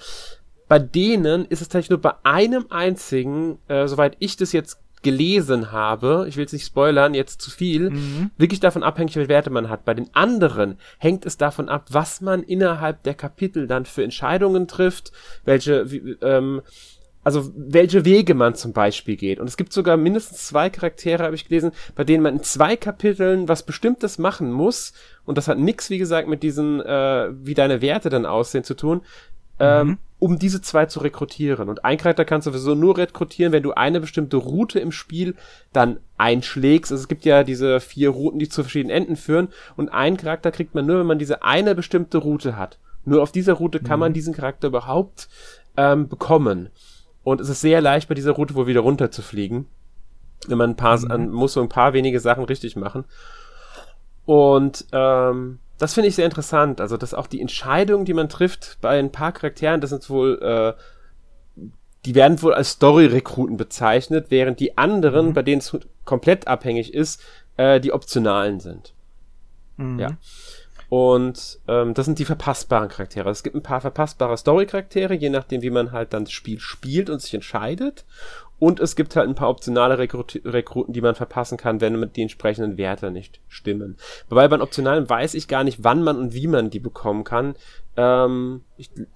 [0.68, 5.70] Bei denen ist es tatsächlich nur bei einem einzigen, äh, soweit ich das jetzt gelesen
[5.72, 8.30] habe, ich will jetzt nicht spoilern, jetzt zu viel, Mhm.
[8.36, 9.84] wirklich davon abhängig, welche Werte man hat.
[9.84, 14.66] Bei den anderen hängt es davon ab, was man innerhalb der Kapitel dann für Entscheidungen
[14.66, 15.12] trifft,
[15.44, 16.60] welche, wie, ähm,
[17.22, 19.40] also welche Wege man zum Beispiel geht.
[19.40, 22.76] Und es gibt sogar mindestens zwei Charaktere, habe ich gelesen, bei denen man in zwei
[22.76, 24.92] Kapiteln was Bestimmtes machen muss.
[25.24, 28.74] Und das hat nix, wie gesagt, mit diesen, äh, wie deine Werte dann aussehen zu
[28.74, 29.02] tun,
[29.58, 31.68] ähm, um diese zwei zu rekrutieren.
[31.68, 35.34] Und ein Charakter kannst du sowieso nur rekrutieren, wenn du eine bestimmte Route im Spiel
[35.72, 36.90] dann einschlägst.
[36.90, 39.48] Also es gibt ja diese vier Routen, die zu verschiedenen Enden führen.
[39.76, 42.78] Und einen Charakter kriegt man nur, wenn man diese eine bestimmte Route hat.
[43.04, 45.28] Nur auf dieser Route kann man diesen Charakter überhaupt
[45.76, 46.70] ähm, bekommen.
[47.22, 49.66] Und es ist sehr leicht, bei dieser Route wohl wieder runter zu fliegen.
[50.48, 53.04] Wenn man ein paar, man muss so ein paar wenige Sachen richtig machen.
[54.24, 56.80] Und ähm, das finde ich sehr interessant.
[56.80, 60.40] Also, dass auch die Entscheidungen, die man trifft bei ein paar Charakteren, das sind wohl,
[60.42, 61.62] äh,
[62.04, 67.22] die werden wohl als Story-Rekruten bezeichnet, während die anderen, bei denen es komplett abhängig ist,
[67.56, 68.94] äh, die optionalen sind.
[69.76, 69.98] Mhm.
[69.98, 70.16] Ja.
[70.88, 73.28] Und ähm, das sind die verpassbaren Charaktere.
[73.30, 77.10] Es gibt ein paar verpassbare Story-Charaktere, je nachdem, wie man halt dann das Spiel spielt
[77.10, 78.04] und sich entscheidet.
[78.58, 82.16] Und es gibt halt ein paar optionale Rekrut Rekruten, die man verpassen kann, wenn mit
[82.16, 83.96] die entsprechenden Werte nicht stimmen.
[84.28, 87.24] Wobei bei den optionalen weiß ich gar nicht, wann man und wie man die bekommen
[87.24, 87.54] kann.
[87.96, 88.62] Ähm,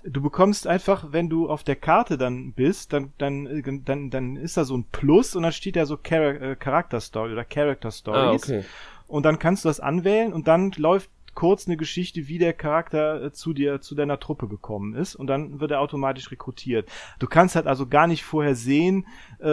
[0.04, 4.56] Du bekommst einfach, wenn du auf der Karte dann bist, dann, dann, dann, dann ist
[4.56, 7.90] da so ein Plus und dann steht da so Char äh, Charakter Story oder Character
[7.90, 8.42] Stories.
[8.42, 8.64] ah, okay.
[9.06, 13.22] Und dann kannst du das anwählen und dann läuft kurz eine Geschichte, wie der Charakter
[13.24, 16.88] äh, zu dir, zu deiner Truppe gekommen ist und dann wird er automatisch rekrutiert.
[17.18, 19.06] Du kannst halt also gar nicht vorher sehen,
[19.38, 19.46] äh,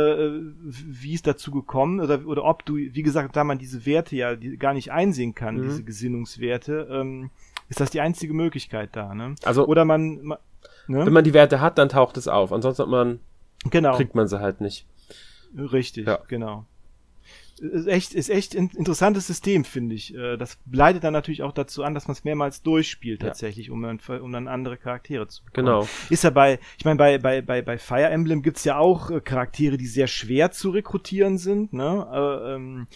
[0.64, 4.36] wie es dazu gekommen oder, oder ob du, wie gesagt, da man diese Werte ja
[4.36, 5.64] die, gar nicht einsehen kann, Mhm.
[5.64, 7.30] diese Gesinnungswerte, ähm,
[7.70, 9.36] ist das die einzige Möglichkeit da, ne?
[9.44, 10.40] Also, Oder man, ma-
[10.88, 11.06] ne?
[11.06, 12.54] wenn man die Werte hat, dann taucht es auf.
[12.54, 13.20] Ansonsten hat man,
[13.70, 13.96] genau.
[13.96, 14.86] kriegt man sie halt nicht.
[15.56, 16.20] Richtig, Ja.
[16.28, 16.66] genau.
[17.60, 20.14] Ist echt, ist echt ein interessantes System, finde ich.
[20.16, 23.30] Äh, Das leitet dann natürlich auch dazu an, dass man es mehrmals durchspielt Ja.
[23.30, 25.66] tatsächlich, um dann, um dann andere Charaktere zu bekommen.
[25.66, 25.88] Genau.
[26.10, 29.22] Ist ja bei, ich meine, bei, bei, bei, bei Fire Emblem gibt's ja auch äh,
[29.22, 32.08] Charaktere, die sehr schwer zu rekrutieren sind, ne?
[32.12, 32.88] Äh, ähm,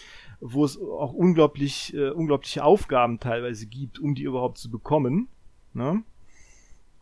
[0.43, 5.27] wo es auch unglaublich, äh, unglaubliche Aufgaben teilweise gibt, um die überhaupt zu bekommen.
[5.73, 6.03] Ne?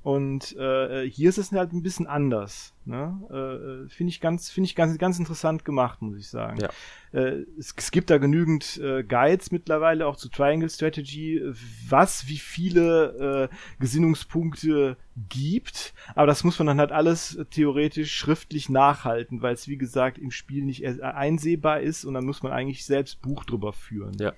[0.02, 2.74] Und äh, hier ist es halt ein bisschen anders.
[2.86, 3.86] Ne?
[3.86, 6.60] Äh, finde ich ganz, finde ich ganz, ganz interessant gemacht, muss ich sagen.
[6.62, 6.70] Ja.
[7.12, 11.42] Äh, es, es gibt da genügend äh, Guides mittlerweile auch zu Triangle Strategy,
[11.90, 14.96] was wie viele äh, Gesinnungspunkte
[15.28, 15.94] gibt.
[16.16, 20.18] Aber das muss man dann halt alles äh, theoretisch schriftlich nachhalten, weil es wie gesagt
[20.18, 24.16] im Spiel nicht äh, einsehbar ist und dann muss man eigentlich selbst Buch drüber führen.
[24.18, 24.34] Ja.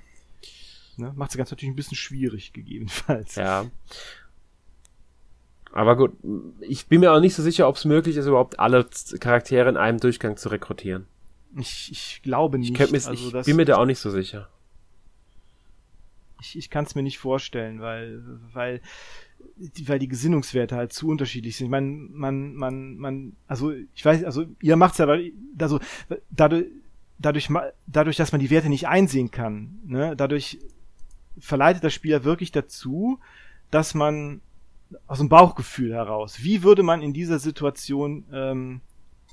[0.98, 1.14] Ne?
[1.16, 3.36] Macht es ganz natürlich ein bisschen schwierig gegebenenfalls.
[3.36, 3.66] Ja.
[5.74, 6.12] Aber gut,
[6.60, 8.86] ich bin mir auch nicht so sicher, ob es möglich ist, überhaupt alle
[9.20, 11.06] Charaktere in einem Durchgang zu rekrutieren.
[11.58, 12.72] Ich, ich glaube nicht.
[12.72, 14.50] Ich, mir, also ich das, bin mir da auch nicht so sicher.
[16.42, 18.22] ich, ich kann es mir nicht vorstellen, weil,
[18.54, 18.82] weil,
[19.58, 21.66] die- weil die Gesinnungswerte halt zu unterschiedlich sind.
[21.68, 25.80] Ich meine, man, man, man, also ich weiß, also ihr macht's ja, weil, also
[26.32, 26.66] dadurch,
[27.20, 27.50] dadurch,
[27.88, 30.58] dadurch, dass man die Werte nicht einsehen kann, ne, dadurch
[31.40, 33.20] verleitet das Spiel ja wirklich dazu,
[33.70, 34.42] dass man
[35.08, 38.82] aus dem Bauchgefühl heraus, wie würde man in dieser Situation ähm,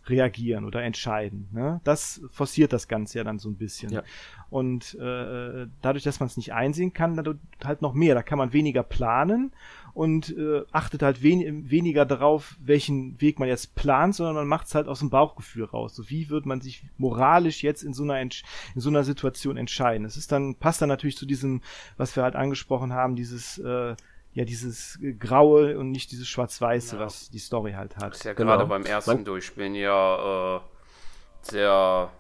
[0.09, 1.49] reagieren oder entscheiden.
[1.53, 1.81] Ne?
[1.85, 3.91] Das forciert das Ganze ja dann so ein bisschen.
[3.93, 4.03] Ja.
[4.51, 8.15] Und äh, dadurch, dass man es nicht einsehen kann, dadurch halt noch mehr.
[8.15, 9.53] Da kann man weniger planen
[9.95, 14.69] und äh, achtet halt wen weniger darauf, welchen Weg man jetzt plant, sondern man macht
[14.69, 15.95] es halt aus dem Bauchgefühl raus.
[15.95, 18.45] So wie wird man sich moralisch jetzt in so einer Entsch
[18.75, 20.07] in so einer Situation entscheiden?
[20.07, 21.63] Es ist dann passt dann natürlich zu diesem,
[21.97, 23.97] was wir halt angesprochen haben, dieses äh,
[24.39, 27.03] ja dieses äh, graue und nicht dieses schwarz-weiße, Ja.
[27.03, 28.15] was die Story halt hat.
[28.15, 28.53] ist ja Genau.
[28.53, 30.61] gerade beim ersten Man- Durchspielen ja äh,
[31.43, 32.11] sehr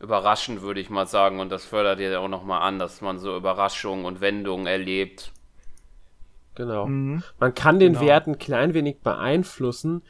[0.00, 1.40] überraschend, würde ich mal sagen.
[1.40, 5.32] Und das fördert ja auch nochmal an, dass man so Überraschungen und Wendungen erlebt.
[6.54, 6.86] Genau.
[6.86, 7.22] Mhm.
[7.38, 8.04] Man kann den Genau.
[8.06, 10.02] Wert ein klein wenig beeinflussen,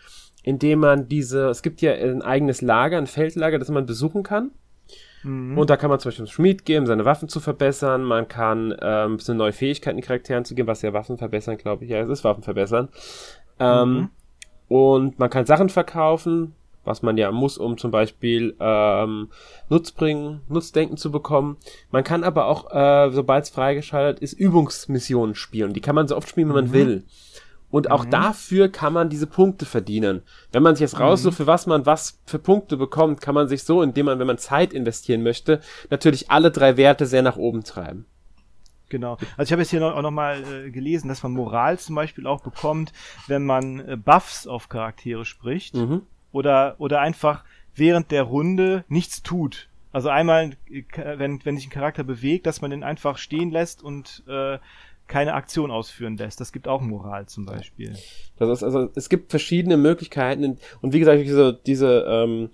[0.43, 4.53] indem man diese, es gibt ja ein eigenes Lager, ein Feldlager, das man besuchen kann.
[5.27, 5.59] Mhm.
[5.59, 8.05] Und da kann man zum Beispiel zum Schmied gehen, seine Waffen zu verbessern.
[8.05, 11.85] Man kann ähm, bisschen neue Fähigkeiten den Charakteren zu geben, was ja Waffen verbessern, glaube
[11.85, 11.91] ich.
[11.91, 12.89] Ja, es ist Waffen verbessern.
[13.59, 14.09] Ähm, mhm.
[14.69, 16.55] Und man kann Sachen verkaufen,
[16.85, 19.31] was man ja muss, um zum Beispiel ähm,
[19.69, 21.57] Nutzbringen, Nutzdenken zu bekommen.
[21.91, 25.73] Man kann aber auch, äh, sobald es freigeschaltet ist, Übungsmissionen spielen.
[25.73, 26.73] Die kann man so oft spielen, wie man mhm.
[26.73, 27.05] will.
[27.71, 28.11] Und auch mhm.
[28.11, 30.23] dafür kann man diese Punkte verdienen.
[30.53, 31.37] Wenn man sich jetzt raussucht, mhm.
[31.37, 34.39] für was man was für Punkte bekommt, kann man sich so, indem man, wenn man
[34.39, 35.61] Zeit investieren möchte,
[35.91, 38.07] natürlich alle drei Werte sehr nach oben treiben.
[38.89, 39.17] Genau.
[39.37, 41.95] Also ich habe jetzt hier noch, auch noch mal äh, gelesen, dass man Moral zum
[41.97, 42.93] Beispiel auch bekommt,
[43.27, 46.03] wenn man äh, Buffs auf Charaktere spricht mhm.
[46.33, 47.45] oder oder einfach
[47.75, 49.69] während der Runde nichts tut.
[49.91, 50.85] Also einmal, äh,
[51.19, 54.59] wenn wenn sich ein Charakter bewegt, dass man den einfach stehen lässt und äh,
[55.07, 56.41] keine Aktion ausführen lässt.
[56.41, 57.97] Das gibt auch Moral zum Beispiel.
[58.39, 62.51] Das ist also, es gibt verschiedene Möglichkeiten und wie gesagt, diese, diese ähm,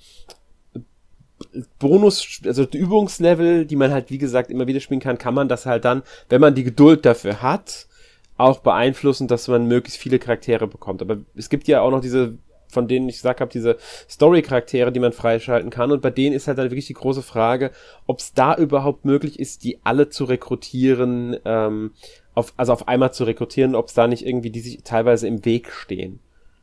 [1.79, 5.67] Bonus, also Übungslevel, die man halt wie gesagt immer wieder spielen kann, kann man das
[5.67, 7.89] halt dann, wenn man die Geduld dafür hat,
[8.37, 11.03] auch beeinflussen, dass man möglichst viele Charaktere bekommt.
[11.03, 12.39] Aber es gibt ja auch noch diese
[12.73, 13.77] von denen ich gesagt habe, diese
[14.09, 15.93] Story-Charaktere, die man freischalten kann.
[15.93, 17.71] Und bei denen ist halt dann wirklich die große Frage,
[18.07, 21.93] ob es da überhaupt möglich ist, die alle zu rekrutieren, ähm,
[22.35, 25.45] auf, also auf einmal zu rekrutieren, ob es da nicht irgendwie die sich teilweise im
[25.45, 26.21] Weg stehen.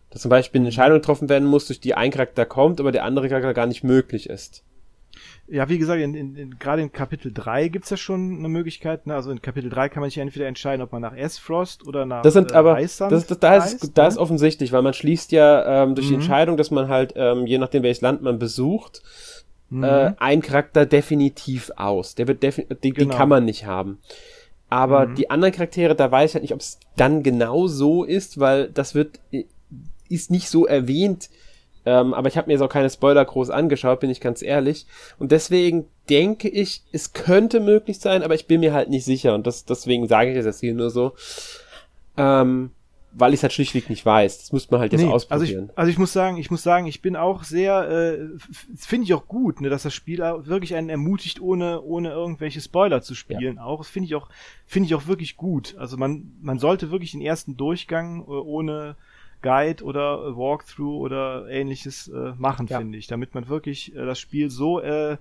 [0.09, 3.03] Dass zum Beispiel eine Entscheidung getroffen werden muss, durch die ein Charakter kommt, aber der
[3.03, 4.63] andere Charakter gar nicht möglich ist.
[5.47, 9.07] Ja, wie gesagt, in, in, in, gerade in Kapitel 3 gibt's ja schon eine Möglichkeit.
[9.07, 9.15] Ne?
[9.15, 12.21] Also in Kapitel 3 kann man sich entweder entscheiden, ob man nach S-Frost oder nach
[12.21, 14.21] das sind, äh, aber das, das, da, ist, reist, da ist ne?
[14.21, 16.09] offensichtlich, weil man schließt ja ähm, durch mhm.
[16.09, 19.01] die Entscheidung, dass man halt, ähm, je nachdem welches Land man besucht,
[19.69, 19.83] mhm.
[19.83, 22.13] äh, ein Charakter definitiv aus.
[22.13, 23.09] Der wird defi die, genau.
[23.09, 23.99] die kann man nicht haben.
[24.69, 25.15] Aber mhm.
[25.15, 28.69] die anderen Charaktere, da weiß ich halt nicht, ob es dann genau so ist, weil
[28.69, 29.19] das wird,
[30.09, 31.29] ist nicht so erwähnt.
[31.85, 34.85] Ähm, aber ich habe mir jetzt auch keine Spoiler groß angeschaut, bin ich ganz ehrlich.
[35.17, 39.33] Und deswegen denke ich, es könnte möglich sein, aber ich bin mir halt nicht sicher.
[39.33, 41.13] Und das, deswegen sage ich es jetzt hier nur so.
[42.17, 42.71] Ähm,
[43.11, 44.39] weil ich es halt schlichtweg nicht weiß.
[44.39, 45.41] Das muss man halt jetzt nee, ausprobieren.
[45.41, 48.27] Also ich, also ich muss sagen, ich muss sagen, ich bin auch sehr, äh,
[48.75, 53.01] finde ich auch gut, ne, dass das Spiel wirklich einen ermutigt, ohne ohne irgendwelche Spoiler
[53.01, 53.55] zu spielen.
[53.55, 53.63] Ja.
[53.63, 54.29] Auch das finde ich auch
[54.65, 55.75] finde ich auch wirklich gut.
[55.77, 58.95] Also man man sollte wirklich den ersten Durchgang äh, ohne
[59.41, 62.79] Guide oder Walkthrough oder ähnliches äh, machen, ja.
[62.79, 65.17] finde ich, damit man wirklich äh, das Spiel so äh,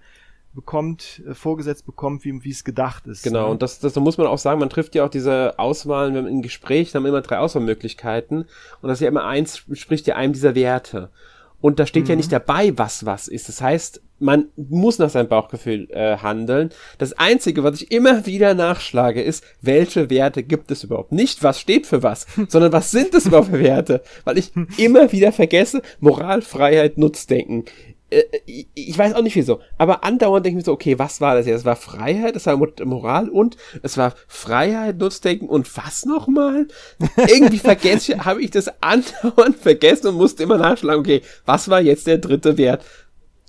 [0.54, 3.22] bekommt, äh, vorgesetzt bekommt, wie es gedacht ist.
[3.22, 3.50] Genau, ne?
[3.52, 6.32] und das, das muss man auch sagen, man trifft ja auch diese Auswahlen, wenn man
[6.32, 8.38] in Gespräch, dann haben immer drei Auswahlmöglichkeiten
[8.82, 11.10] und das ist ja immer eins, spricht ja einem dieser Werte.
[11.60, 12.10] Und da steht mhm.
[12.10, 13.48] ja nicht dabei, was was ist.
[13.48, 16.70] Das heißt, man muss nach seinem Bauchgefühl äh, handeln.
[16.98, 21.12] Das Einzige, was ich immer wieder nachschlage, ist, welche Werte gibt es überhaupt?
[21.12, 24.02] Nicht, was steht für was, sondern was sind es überhaupt für Werte?
[24.24, 27.64] Weil ich immer wieder vergesse, Moral, Freiheit, Nutzdenken.
[28.10, 28.22] Äh,
[28.74, 31.46] ich weiß auch nicht wieso, aber andauernd denke ich mir so, okay, was war das
[31.46, 31.60] jetzt?
[31.60, 36.68] Es war Freiheit, es war Moral und es war Freiheit, Nutzdenken und was nochmal?
[37.16, 42.06] Irgendwie vergesse habe ich das andauernd vergessen und musste immer nachschlagen, okay, was war jetzt
[42.06, 42.84] der dritte Wert?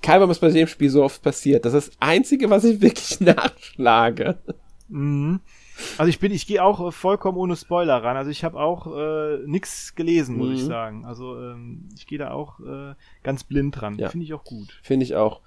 [0.01, 1.65] Kein was bei dem Spiel so oft passiert.
[1.65, 4.37] Das ist das Einzige, was ich wirklich nachschlage.
[4.87, 5.41] Mhm.
[5.97, 8.17] Also ich bin, ich gehe auch äh, vollkommen ohne Spoiler ran.
[8.17, 10.55] Also ich habe auch äh, nichts gelesen, muss mhm.
[10.55, 11.05] ich sagen.
[11.05, 13.97] Also ähm, ich gehe da auch äh, ganz blind dran.
[13.97, 14.09] Ja.
[14.09, 14.79] Finde ich auch gut.
[14.83, 15.41] Finde ich auch.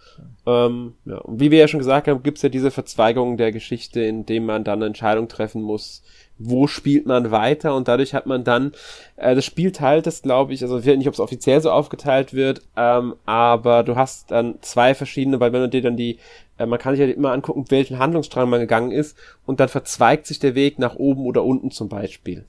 [0.47, 1.19] Ähm, ja.
[1.19, 4.27] Und wie wir ja schon gesagt haben, gibt es ja diese Verzweigung der Geschichte, in
[4.27, 6.03] dem man dann eine Entscheidung treffen muss,
[6.45, 8.73] wo spielt man weiter und dadurch hat man dann,
[9.17, 11.71] äh, das Spiel teilt es, glaube ich, also ich weiß nicht, ob es offiziell so
[11.71, 16.19] aufgeteilt wird, ähm, aber du hast dann zwei verschiedene, weil wenn du dir dann die,
[16.59, 19.17] äh, man kann sich halt immer angucken, welchen Handlungsstrang man gegangen ist
[19.47, 22.45] und dann verzweigt sich der Weg nach oben oder unten zum Beispiel.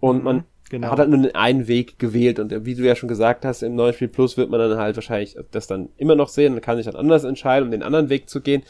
[0.00, 0.90] Und mhm, man genau.
[0.90, 3.92] hat halt nur einen Weg gewählt und wie du ja schon gesagt hast, im neuen
[3.92, 6.86] Spiel Plus wird man dann halt wahrscheinlich das dann immer noch sehen und kann sich
[6.86, 8.62] dann anders entscheiden, um den anderen Weg zu gehen.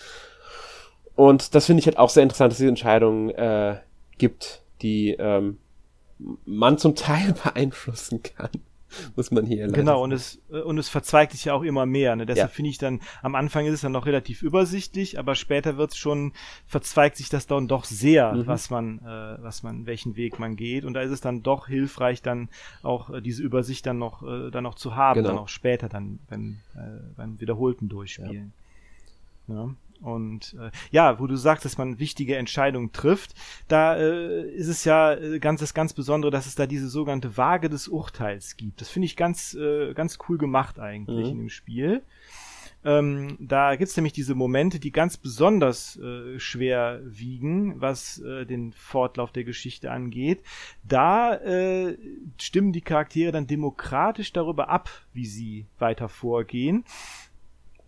[1.15, 3.77] Und das finde ich halt auch sehr interessant, dass diese Entscheidung äh,
[4.21, 5.59] gibt, die ähm,
[6.45, 8.51] man zum Teil beeinflussen kann.
[9.15, 12.17] Muss man hier Genau, und es, äh, und es verzweigt sich ja auch immer mehr.
[12.17, 12.27] Ne?
[12.27, 12.55] Deshalb ja.
[12.55, 15.97] finde ich dann, am Anfang ist es dann noch relativ übersichtlich, aber später wird es
[15.97, 16.33] schon,
[16.67, 18.47] verzweigt sich das dann doch sehr, mhm.
[18.49, 20.85] was man, äh, was man, welchen Weg man geht.
[20.85, 22.49] Und da ist es dann doch hilfreich, dann
[22.83, 25.29] auch äh, diese Übersicht dann noch, äh, dann noch zu haben, genau.
[25.29, 28.53] dann auch später dann beim, äh, beim wiederholten Durchspielen.
[29.47, 29.55] Ja.
[29.55, 29.75] ja.
[30.01, 33.35] Und äh, ja, wo du sagst, dass man wichtige Entscheidungen trifft,
[33.69, 37.37] da äh, ist es ja äh, ganz das ganz Besondere, dass es da diese sogenannte
[37.37, 38.81] Waage des Urteils gibt.
[38.81, 41.33] Das finde ich ganz äh, ganz cool gemacht eigentlich mhm.
[41.33, 42.03] in dem Spiel.
[42.83, 48.73] Ähm, da gibt's nämlich diese Momente, die ganz besonders äh, schwer wiegen, was äh, den
[48.73, 50.43] Fortlauf der Geschichte angeht.
[50.83, 51.99] Da äh,
[52.39, 56.85] stimmen die Charaktere dann demokratisch darüber ab, wie sie weiter vorgehen.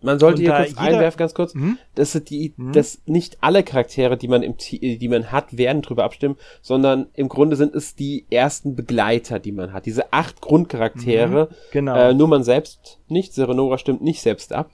[0.03, 1.77] Man sollte hier kurz einwerfen, ganz kurz, Mhm.
[1.95, 2.73] dass die, Mhm.
[2.73, 7.07] dass nicht alle Charaktere, die man im, Te- die man hat, werden drüber abstimmen, sondern
[7.13, 9.85] im Grunde sind es die ersten Begleiter, die man hat.
[9.85, 11.95] Diese acht Grundcharaktere, Genau.
[11.95, 13.33] äh, nur man selbst nicht.
[13.33, 14.69] Serenora stimmt nicht selbst ab.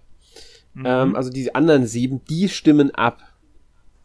[0.74, 0.84] Mhm.
[0.86, 3.20] Ähm, also die anderen sieben, die stimmen ab.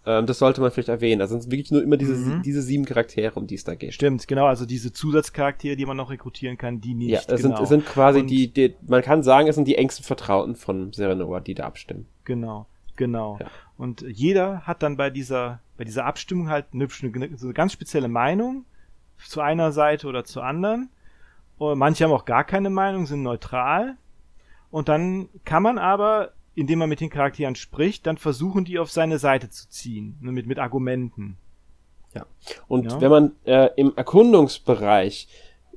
[0.06, 1.20] Ähm, das sollte man vielleicht erwähnen.
[1.22, 2.42] Also sind wirklich nur immer diese, Mhm.
[2.42, 3.94] diese sieben Charaktere, um die es da geht.
[3.94, 7.10] Stimmt, genau, also diese Zusatzcharaktere, die man noch rekrutieren kann, die nicht.
[7.10, 7.56] Ja, es, genau.
[7.56, 10.56] sind, es sind quasi Und- die, die, man kann sagen, es sind die engsten Vertrauten
[10.56, 12.06] von Serenora, die da abstimmen.
[12.24, 13.38] Genau, genau.
[13.40, 13.46] Ja.
[13.78, 17.72] Und jeder hat dann bei dieser, bei dieser Abstimmung halt eine, eine, so eine ganz
[17.72, 18.64] spezielle Meinung
[19.26, 20.90] zu einer Seite oder zur anderen.
[21.56, 23.96] Und manche haben auch gar keine Meinung, sind neutral.
[24.70, 28.90] Und dann kann man aber, indem man mit den Charakteren spricht, dann versuchen, die auf
[28.90, 30.16] seine Seite zu ziehen.
[30.20, 31.36] ne, Mit, mit Argumenten.
[32.68, 33.00] Und Ja.
[33.00, 35.26] wenn man äh, im Erkundungsbereich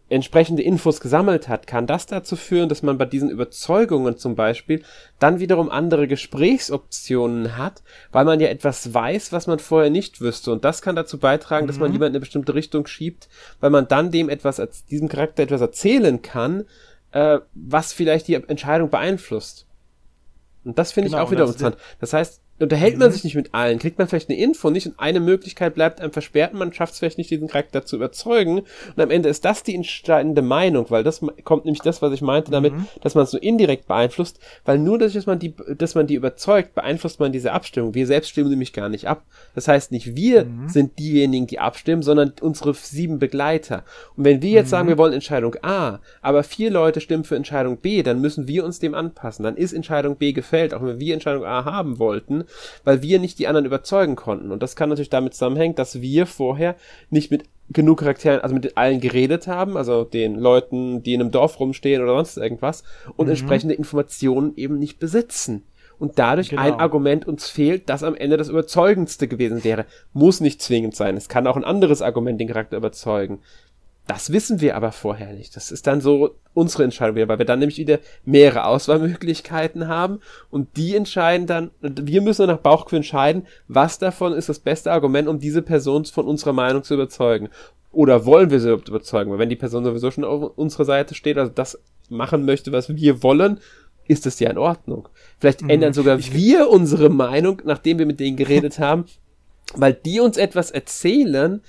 [0.09, 4.84] entsprechende Infos gesammelt hat, kann das dazu führen, dass man bei diesen Überzeugungen zum Beispiel
[5.19, 10.51] dann wiederum andere Gesprächsoptionen hat, weil man ja etwas weiß, was man vorher nicht wüsste.
[10.51, 11.95] Und das kann dazu beitragen, dass man Mhm.
[11.95, 13.28] jemanden in eine bestimmte Richtung schiebt,
[13.59, 16.65] weil man dann dem etwas, diesem Charakter etwas erzählen kann,
[17.11, 19.66] äh, was vielleicht die Entscheidung beeinflusst.
[20.68, 21.78] Und das finde Genau, ich auch wieder interessant.
[21.99, 23.14] Das heißt, unterhält man Mhm.
[23.14, 26.12] sich nicht mit allen, kriegt man vielleicht eine Info nicht und eine Möglichkeit bleibt einem
[26.12, 28.60] versperrt und man schafft es vielleicht nicht, diesen Charakter zu überzeugen.
[28.95, 32.22] Und am Ende ist das die entscheidende Meinung, weil das kommt nämlich das, was ich
[32.22, 32.88] meinte damit, Mhm.
[33.01, 36.16] dass man es so indirekt beeinflusst, weil nur dadurch, dass man die, dass man die
[36.16, 37.93] überzeugt, beeinflusst man diese Abstimmung.
[37.93, 39.24] Wir selbst stimmen nämlich gar nicht ab.
[39.55, 40.70] Das heißt, nicht wir Mhm.
[40.70, 43.84] sind diejenigen, die abstimmen, sondern unsere sieben Begleiter.
[44.16, 44.72] Und wenn wir jetzt Mhm.
[44.72, 48.66] sagen, wir wollen Entscheidung A, aber vier Leute stimmen für Entscheidung B, dann müssen wir
[48.66, 49.43] uns dem anpassen.
[49.43, 52.45] Dann ist Entscheidung B gefällt, auch wenn wir Entscheidung A haben wollten,
[52.84, 54.52] weil wir nicht die anderen überzeugen konnten.
[54.52, 56.76] Und das kann natürlich damit zusammenhängen, dass wir vorher
[57.10, 61.32] nicht mit genug Charakteren, also mit allen geredet haben, also den Leuten, die in einem
[61.32, 62.84] Dorf rumstehen oder sonst irgendwas,
[63.18, 63.32] und Mhm.
[63.32, 65.64] entsprechende Informationen eben nicht besitzen.
[66.00, 66.62] Und dadurch Genau.
[66.62, 69.86] ein Argument uns fehlt, das am Ende das überzeugendste gewesen wäre.
[70.14, 71.18] Muss nicht zwingend sein.
[71.18, 73.39] Es kann auch ein anderes Argument den Charakter überzeugen.
[74.08, 75.55] Das wissen wir aber vorher nicht.
[75.55, 80.20] Das ist dann so unsere Entscheidung wieder, weil wir dann nämlich wieder mehrere Auswahlmöglichkeiten haben
[80.49, 84.91] und die entscheiden dann, wir müssen dann nach Bauchgefühl entscheiden, was davon ist das beste
[84.91, 87.49] Argument, um diese Person von unserer Meinung zu überzeugen.
[87.91, 89.32] Oder wollen wir sie überhaupt überzeugen?
[89.32, 91.80] Weil wenn die Person sowieso schon auf unserer Seite steht, also das
[92.10, 93.60] machen möchte, was wir wollen,
[94.08, 95.10] ist das ja in Ordnung.
[95.39, 95.70] Vielleicht Mhm.
[95.70, 99.05] ändern sogar wir unsere Meinung, nachdem wir mit denen geredet haben,
[99.76, 101.62] weil die uns etwas erzählen,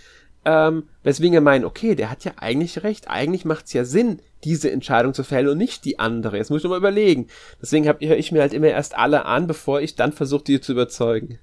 [0.49, 4.20] ähm, weswegen wir meinen, okay, der hat ja eigentlich recht, eigentlich macht es ja Sinn,
[4.44, 6.38] diese Entscheidung zu fällen und nicht die andere.
[6.38, 7.26] Jetzt muss ich mal überlegen.
[7.61, 10.72] Deswegen höre ich mir halt immer erst alle an, bevor ich dann versuche, die zu
[10.72, 11.38] überzeugen.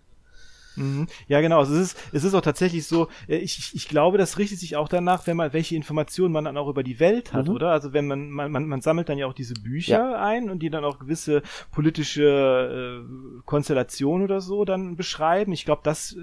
[0.78, 1.08] Mhm.
[1.28, 1.60] Ja, genau.
[1.60, 4.76] Also es ist, es ist auch tatsächlich so, äh, ich, ich- glaube, das richtet sich
[4.76, 7.54] auch danach, wenn man, welche Informationen man dann auch über die Welt hat, Mhm.
[7.54, 7.70] oder?
[7.72, 10.70] Also wenn man, man, man, man sammelt dann ja auch diese Bücher ein und die
[10.70, 15.52] dann auch gewisse politische äh, Konstellationen oder so dann beschreiben.
[15.54, 16.16] Ich glaube, das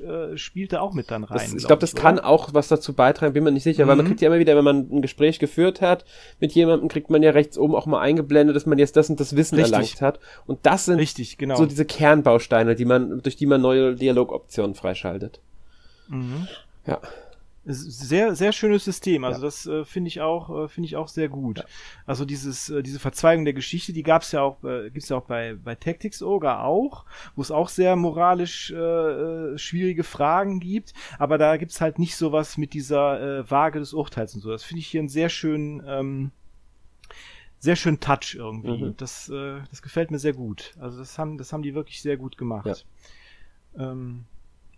[0.00, 1.38] äh, äh, spielt da auch mit dann rein.
[1.38, 2.26] Das, ich glaube, das kann oder?
[2.28, 4.10] auch was dazu beitragen, bin mir nicht sicher, weil man Mhm.
[4.10, 6.04] kriegt ja immer wieder, wenn man ein Gespräch geführt hat
[6.40, 9.18] mit jemandem, kriegt man ja rechts oben auch mal eingeblendet, dass man jetzt das und
[9.20, 9.72] das Wissen Richtig.
[9.72, 10.20] erlangt hat.
[10.46, 11.56] Und das sind Richtig, genau.
[11.56, 15.40] so diese Kernbausteine, die man, durch die man neue Dialogoptionen freischaltet.
[16.08, 16.48] mhm.
[16.86, 17.00] Ja.
[17.64, 19.22] Es Sehr, sehr schönes System.
[19.24, 19.44] Also Ja.
[19.44, 21.64] das äh, finde ich auch, äh, finde ich auch sehr gut.
[22.06, 25.26] Also dieses, äh, diese Verzweigung der Geschichte, die gab's ja auch, äh, gibt's ja auch
[25.26, 27.04] bei bei Tactics Ogre auch,
[27.36, 30.92] wo es auch sehr moralisch äh, äh, schwierige Fragen gibt.
[31.20, 34.50] Aber da gibt's halt nicht sowas mit dieser äh, Waage des Urteils und so.
[34.50, 36.32] Das finde ich hier einen sehr schönen, ähm,
[37.60, 38.86] sehr schönen Touch irgendwie.
[38.86, 38.96] Mhm.
[38.96, 40.74] Das, äh, das gefällt mir sehr gut.
[40.80, 42.84] Also das haben, das haben die wirklich sehr gut gemacht.
[43.78, 44.24] Ähm,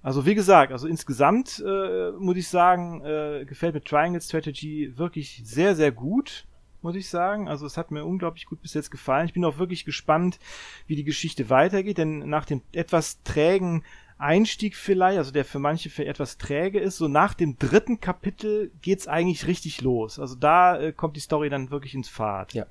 [0.02, 5.40] also wie gesagt, also insgesamt äh, muss ich sagen, äh, gefällt mir Triangle Strategy wirklich
[5.44, 6.46] sehr, sehr gut,
[6.82, 7.48] muss ich sagen.
[7.48, 9.26] Also es hat mir unglaublich gut bis jetzt gefallen.
[9.26, 10.38] Ich bin auch wirklich gespannt,
[10.86, 13.82] wie die Geschichte weitergeht, denn nach dem etwas trägen
[14.18, 18.70] Einstieg vielleicht, also der für manche für etwas träge ist, so nach dem dritten Kapitel
[18.82, 20.18] geht's eigentlich richtig los.
[20.18, 22.52] Also da äh, kommt die Story dann wirklich ins Fahrt.
[22.52, 22.66] Ja.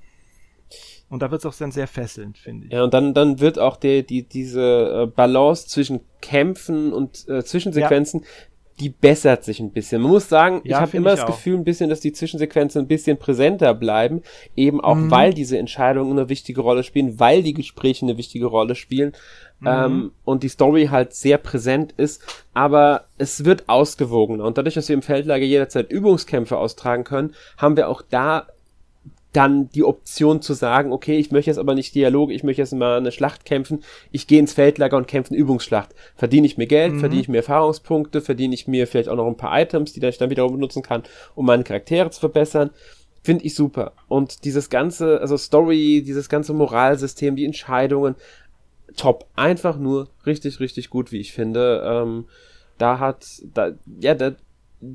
[1.09, 2.73] Und da wird's auch dann sehr fesselnd, finde ich.
[2.73, 7.43] Ja, und dann, dann wird auch die, die, diese äh, Balance zwischen Kämpfen und äh,
[7.43, 8.23] Zwischensequenzen,
[8.79, 10.01] die bessert sich ein bisschen.
[10.01, 11.35] Man muss sagen, ich Ja, habe finde immer ich das auch.
[11.35, 14.23] Gefühl ein bisschen, dass die Zwischensequenzen ein bisschen präsenter bleiben,
[14.55, 15.11] eben auch Mhm.
[15.11, 19.11] weil diese Entscheidungen eine wichtige Rolle spielen, weil die Gespräche eine wichtige Rolle spielen
[19.59, 19.67] Mhm.
[19.67, 22.23] ähm, und die Story halt sehr präsent ist,
[22.55, 27.77] aber es wird ausgewogener und dadurch, dass wir im Feldlager jederzeit Übungskämpfe austragen können, haben
[27.77, 28.47] wir auch da
[29.33, 32.73] dann die Option zu sagen, okay, ich möchte jetzt aber nicht Dialoge, ich möchte jetzt
[32.73, 35.93] mal eine Schlacht kämpfen, ich gehe ins Feldlager und kämpfe eine Übungsschlacht.
[36.15, 36.99] Verdiene ich mir Geld, mhm.
[36.99, 40.17] verdiene ich mir Erfahrungspunkte, verdiene ich mir vielleicht auch noch ein paar Items, die ich
[40.17, 41.03] dann wiederum benutzen kann,
[41.35, 42.69] um meine Charaktere zu verbessern.
[43.23, 43.93] Finde ich super.
[44.07, 48.15] Und dieses ganze, also Story, dieses ganze Moralsystem, die Entscheidungen,
[48.95, 49.25] top.
[49.35, 51.83] Einfach nur richtig, richtig gut, wie ich finde.
[51.85, 52.25] Ähm,
[52.77, 54.35] da hat, da, ja, da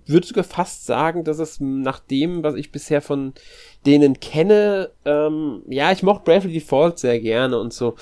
[0.06, 3.32] würde sogar fast sagen, dass es nach dem, was ich bisher von
[3.86, 7.96] denen kenne, ähm, ja, ich mochte Bravely Default sehr gerne und so.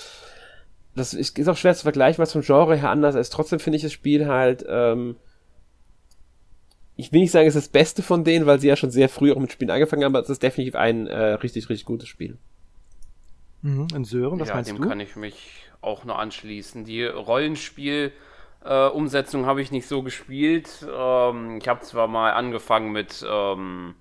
[0.95, 3.31] Das ist, ist auch schwer zu vergleichen, was vom Genre her anders ist.
[3.31, 5.17] Trotzdem finde ich das Spiel halt, ähm,
[6.97, 9.09] ich will nicht sagen, es ist das Beste von denen, weil sie ja schon sehr
[9.09, 12.09] früh auch mit Spielen angefangen haben, aber es ist definitiv ein äh, richtig, richtig gutes
[12.09, 12.39] Spiel.
[13.63, 13.89] Mhm.
[13.95, 14.89] Und Sören, was ja, meinst dem du?
[14.89, 15.37] kann ich mich
[15.83, 16.85] auch nur anschließen.
[16.85, 18.13] Die Rollenspiel-
[18.67, 20.87] äh, Umsetzung habe ich nicht so gespielt.
[20.93, 23.95] Ähm, ich habe zwar mal angefangen mit ähm,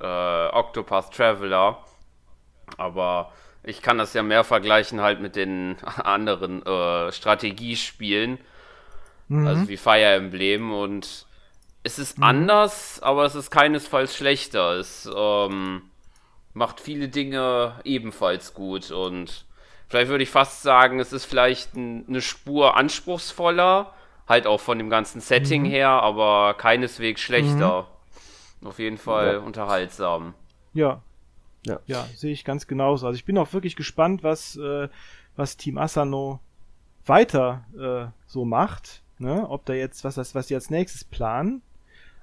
[0.00, 1.78] äh, Octopath Traveler,
[2.78, 3.32] aber
[3.62, 8.38] ich kann das ja mehr vergleichen halt mit den anderen äh, Strategiespielen,
[9.28, 9.46] mhm.
[9.46, 11.26] also wie Fire Emblem und
[11.82, 12.24] es ist mhm.
[12.24, 14.72] anders, aber es ist keinesfalls schlechter.
[14.72, 15.82] Es ähm,
[16.54, 19.44] macht viele Dinge ebenfalls gut und
[19.88, 23.92] Vielleicht würde ich fast sagen, es ist vielleicht ein, eine Spur anspruchsvoller,
[24.26, 25.70] halt auch von dem ganzen Setting mhm.
[25.70, 27.86] her, aber keineswegs schlechter.
[28.60, 28.66] Mhm.
[28.66, 29.38] Auf jeden Fall ja.
[29.40, 30.34] unterhaltsam.
[30.72, 31.02] Ja.
[31.66, 33.06] Ja, ja sehe ich ganz genauso.
[33.06, 34.88] Also ich bin auch wirklich gespannt, was, äh,
[35.36, 36.40] was Team Asano
[37.06, 39.02] weiter äh, so macht.
[39.18, 39.48] Ne?
[39.48, 41.62] Ob da jetzt, was, das, was die als nächstes planen,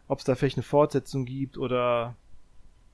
[0.07, 2.16] ob es da vielleicht eine Fortsetzung gibt oder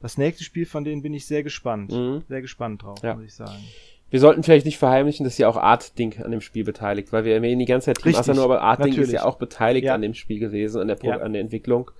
[0.01, 1.91] das nächste Spiel von denen bin ich sehr gespannt.
[1.91, 2.23] Mhm.
[2.27, 3.15] Sehr gespannt drauf, ja.
[3.15, 3.63] muss ich sagen
[4.09, 7.25] wir sollten vielleicht nicht verheimlichen, dass ja auch Art Ding an dem Spiel beteiligt, weil
[7.25, 9.95] wir erwähnen die ganze Zeit Team Asano, aber Art Ding ist ja auch beteiligt ja.
[9.95, 11.17] an dem Spiel gewesen, an der, Pro ja.
[11.17, 11.91] an der Entwicklung.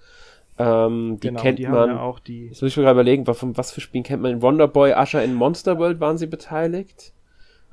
[0.59, 1.89] Ähm, die genau, kennt die man.
[1.89, 4.31] Ja auch die jetzt muss ich mir gerade überlegen, was, was für Spielen kennt man?
[4.31, 7.13] In Wonderboy, Asher in Monster World waren sie beteiligt.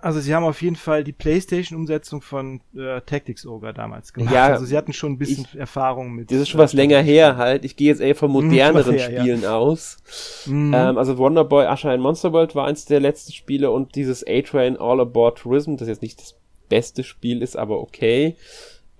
[0.04, 4.34] Also sie haben auf jeden Fall die PlayStation-Umsetzung von äh, Tactics Ogre damals gemacht.
[4.34, 6.30] Ja, also sie hatten schon ein bisschen ich, Erfahrung mit.
[6.30, 7.64] Das ist schon was äh, länger her halt.
[7.64, 9.56] Ich gehe jetzt eher von mhm, moderneren her, Spielen ja.
[9.56, 9.96] aus.
[10.44, 10.74] Mhm.
[10.74, 14.76] Ähm, also Wonderboy, Asher in Monster World war eins der letzten Spiele und dieses A-Train
[14.76, 16.38] All Aboard Tourism, das jetzt nicht das
[16.68, 18.36] beste Spiel ist, aber okay.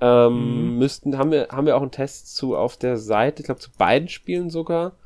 [0.01, 0.79] Ähm, mhm.
[0.79, 3.71] müssten, haben wir, haben wir auch einen Test zu auf der Seite, ich glaube zu
[3.77, 4.97] beiden Spielen sogar.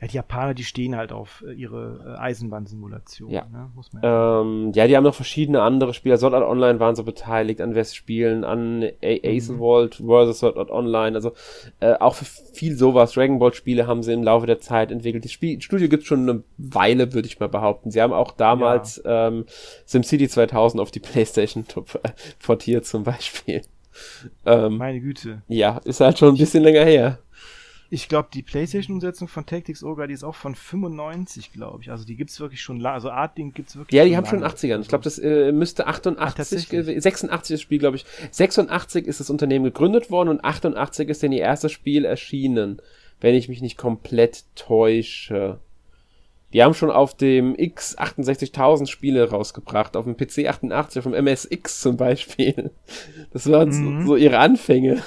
[0.00, 3.30] Ja, die Japaner, die stehen halt auf äh, ihre äh, Eisenbahnsimulation.
[3.30, 3.44] Ja.
[3.50, 3.70] Ne?
[3.74, 6.16] Muss man ja, ähm, ja, die haben noch verschiedene andere Spiele.
[6.18, 10.08] Sword Art Online waren so beteiligt an Westspielen, an Acelworld mhm.
[10.08, 10.38] vs.
[10.38, 11.16] Sword Art Online.
[11.16, 11.32] Also
[11.80, 13.12] äh, auch für viel sowas.
[13.12, 15.24] Dragon Ball Spiele haben sie im Laufe der Zeit entwickelt.
[15.24, 17.90] Das Spiel, Studio gibt schon eine Weile, würde ich mal behaupten.
[17.90, 19.28] Sie haben auch damals ja.
[19.28, 19.44] ähm,
[19.86, 21.64] SimCity 2000 auf die Playstation
[22.42, 23.62] portiert zum Beispiel.
[24.44, 25.42] Ähm, Meine Güte.
[25.48, 27.18] Ja, ist halt schon ein bisschen länger her.
[27.94, 31.92] Ich glaube, die PlayStation-Umsetzung von Tactics Ogre, die ist auch von 95, glaube ich.
[31.92, 32.94] Also die gibt's wirklich schon lange.
[32.94, 33.96] Also Art Ding gibt's wirklich.
[33.96, 34.80] Ja, die haben schon 80ern.
[34.80, 36.18] Ich glaube, das äh, müsste 88,
[36.72, 38.04] Ach, 86 das Spiel, glaube ich.
[38.32, 42.82] 86 ist das Unternehmen gegründet worden und 88 ist dann ihr erstes Spiel erschienen,
[43.20, 45.60] wenn ich mich nicht komplett täusche.
[46.52, 51.14] Die haben schon auf dem X 68.000 Spiele rausgebracht, auf dem PC 88, auf dem
[51.14, 52.72] MSX zum Beispiel.
[53.32, 54.00] Das waren mhm.
[54.00, 55.00] so, so ihre Anfänge.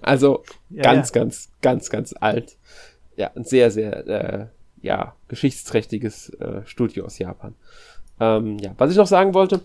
[0.00, 1.20] Also ja, ganz, ja.
[1.20, 2.56] ganz, ganz, ganz alt.
[3.16, 4.46] Ja, ein sehr, sehr, äh,
[4.80, 7.54] ja, geschichtsträchtiges äh, Studio aus Japan.
[8.20, 9.60] Ähm, ja, was ich noch sagen wollte,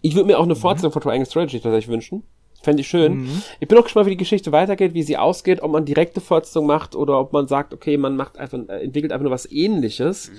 [0.00, 0.58] ich würde mir auch eine mhm.
[0.58, 2.22] Fortsetzung von Triangle Strategy tatsächlich wünschen.
[2.60, 3.22] Fände ich schön.
[3.22, 3.42] Mhm.
[3.60, 6.66] Ich bin auch gespannt, wie die Geschichte weitergeht, wie sie ausgeht, ob man direkte Fortsetzung
[6.66, 10.30] macht oder ob man sagt, okay, man macht einfach, äh, entwickelt einfach nur was ähnliches.
[10.30, 10.34] Mhm.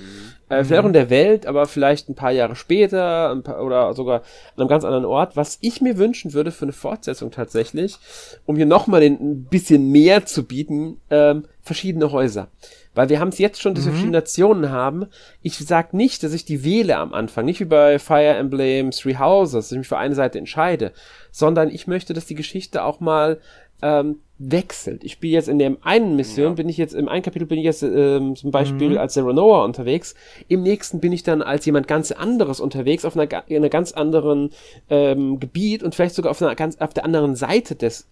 [0.49, 4.17] Äh, vielleicht auch in der Welt, aber vielleicht ein paar Jahre später paar, oder sogar
[4.55, 5.37] an einem ganz anderen Ort.
[5.37, 7.97] Was ich mir wünschen würde für eine Fortsetzung tatsächlich,
[8.45, 12.49] um hier nochmal ein bisschen mehr zu bieten, ähm, verschiedene Häuser.
[12.95, 13.95] Weil wir haben es jetzt schon, dass wir mhm.
[13.95, 15.05] verschiedene Nationen haben.
[15.41, 19.17] Ich sag nicht, dass ich die wähle am Anfang, nicht wie bei Fire Emblem Three
[19.17, 20.91] Houses, dass ich mich für eine Seite entscheide,
[21.31, 23.39] sondern ich möchte, dass die Geschichte auch mal
[23.81, 25.03] ähm, wechselt.
[25.03, 26.53] Ich spiele jetzt in der einen Mission, ja.
[26.53, 28.97] bin ich jetzt, im einen Kapitel bin ich jetzt ähm, zum Beispiel mhm.
[28.97, 30.15] als Zeronoa unterwegs,
[30.47, 33.91] im nächsten bin ich dann als jemand ganz anderes unterwegs, auf einer, in einer ganz
[33.91, 34.51] anderen
[34.89, 38.07] ähm, Gebiet und vielleicht sogar auf einer ganz, auf der anderen Seite des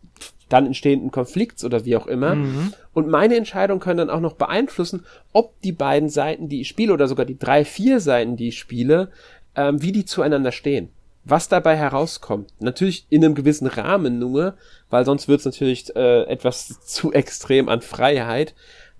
[0.49, 2.35] dann entstehenden Konflikts oder wie auch immer.
[2.35, 2.73] Mhm.
[2.93, 6.93] Und meine Entscheidung können dann auch noch beeinflussen, ob die beiden Seiten, die ich spiele,
[6.93, 9.09] oder sogar die drei, vier Seiten, die ich spiele,
[9.55, 10.89] ähm, wie die zueinander stehen.
[11.29, 12.53] Was dabei herauskommt.
[12.59, 14.55] Natürlich in einem gewissen Rahmen nur,
[14.89, 18.55] weil sonst wird es natürlich äh, etwas zu extrem an Freiheit.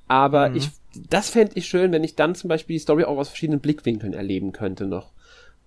[0.08, 0.58] Aber mhm.
[0.58, 0.70] ich,
[1.10, 4.14] das fände ich schön, wenn ich dann zum Beispiel die Story auch aus verschiedenen Blickwinkeln
[4.14, 5.12] erleben könnte noch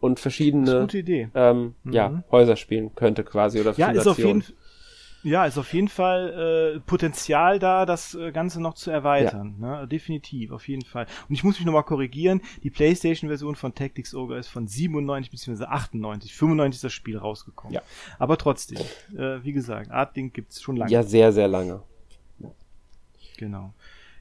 [0.01, 0.89] und verschiedene
[1.35, 1.93] ähm, mhm.
[1.93, 4.55] ja, Häuser spielen könnte quasi oder Ja, ist auf jeden Fall
[5.23, 9.57] Ja, ist auf jeden Fall äh, Potenzial da, das äh, Ganze noch zu erweitern.
[9.61, 9.81] Ja.
[9.81, 9.89] Ne?
[9.89, 11.07] Definitiv, auf jeden Fall.
[11.29, 15.65] Und ich muss mich nochmal korrigieren, die PlayStation-Version von Tactics Ogre ist von 97 bzw.
[15.65, 17.75] 98, 95 ist das Spiel rausgekommen.
[17.75, 17.83] Ja.
[18.19, 18.79] Aber trotzdem,
[19.17, 20.91] äh, wie gesagt, Artlink gibt's schon lange.
[20.91, 21.83] Ja, sehr, sehr lange.
[23.37, 23.73] Genau.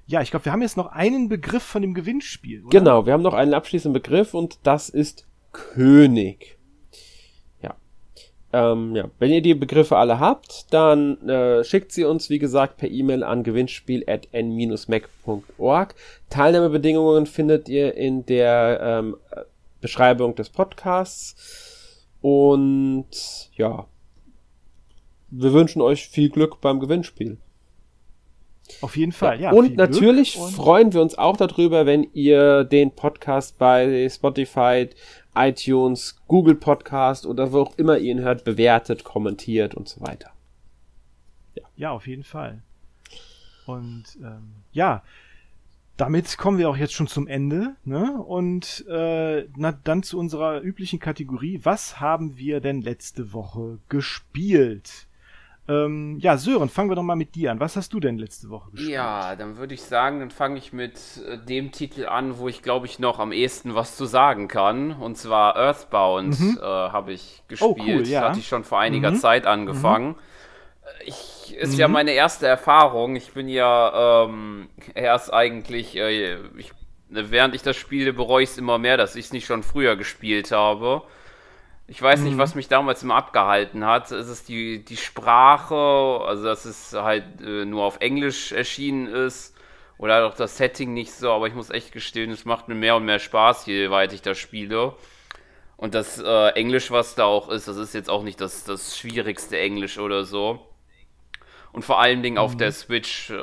[0.08, 2.64] Ja, ich glaube, wir haben jetzt noch einen Begriff von dem Gewinnspiel.
[2.64, 2.78] Oder?
[2.78, 6.59] Genau, wir haben noch einen abschließenden Begriff und das ist König.
[8.52, 12.78] Ähm, ja, wenn ihr die Begriffe alle habt, dann äh, schickt sie uns, wie gesagt,
[12.78, 15.96] per E-Mail an gewinnspiel.n-mac.org.
[16.30, 19.18] Teilnahmebedingungen findet ihr in der ähm,
[19.82, 22.08] Beschreibung des Podcasts.
[22.22, 23.86] Und ja,
[25.30, 27.38] wir wünschen euch viel Glück beim Gewinnspiel.
[28.82, 29.52] Auf jeden Fall, ja.
[29.52, 34.90] ja und natürlich und freuen wir uns auch darüber, wenn ihr den Podcast bei Spotify,
[35.36, 40.32] iTunes, Google Podcast oder wo auch immer ihr ihn hört, bewertet, kommentiert und so weiter.
[41.56, 42.62] Ja, ja auf jeden Fall.
[43.66, 45.04] Und ähm, ja,
[45.98, 47.76] damit kommen wir auch jetzt schon zum Ende.
[47.84, 48.14] Ne?
[48.14, 51.60] Und äh, na, dann zu unserer üblichen Kategorie.
[51.64, 55.09] Was haben wir denn letzte Woche gespielt?
[55.70, 57.60] Ähm, ja, Sören, fangen wir doch mal mit dir an.
[57.60, 58.92] Was hast du denn letzte Woche gespielt?
[58.92, 62.64] Ja, dann würde ich sagen, dann fange ich mit äh, dem Titel an, wo ich
[62.64, 64.94] glaube ich noch am ehesten was zu sagen kann.
[64.94, 66.58] Und zwar Earthbound mhm.
[66.60, 67.78] äh, habe ich gespielt.
[67.78, 68.30] Oh, cool, ja.
[68.30, 69.18] Hatte ich schon vor einiger mhm.
[69.18, 70.10] Zeit angefangen.
[70.10, 70.16] Mhm.
[71.06, 71.94] Ich, ist ja mhm.
[71.94, 73.16] meine erste Erfahrung.
[73.16, 76.72] Ich bin ja ähm, erst eigentlich, äh, ich,
[77.10, 79.96] während ich das spiele, bereue ich es immer mehr, dass ich es nicht schon früher
[79.96, 81.04] gespielt habe.
[81.90, 82.60] Ich weiß nicht, was mhm.
[82.60, 84.12] mich damals immer abgehalten hat.
[84.12, 89.56] Es ist die, die Sprache, also dass es halt äh, nur auf Englisch erschienen ist.
[89.98, 92.96] Oder auch das Setting nicht so, aber ich muss echt gestehen, es macht mir mehr
[92.96, 94.94] und mehr Spaß, je weiter ich das spiele.
[95.78, 98.98] Und das äh, Englisch, was da auch ist, das ist jetzt auch nicht das, das
[98.98, 100.66] schwierigste Englisch oder so.
[101.74, 102.42] Und vor allen Dingen mhm.
[102.42, 103.34] auf der Switch, äh,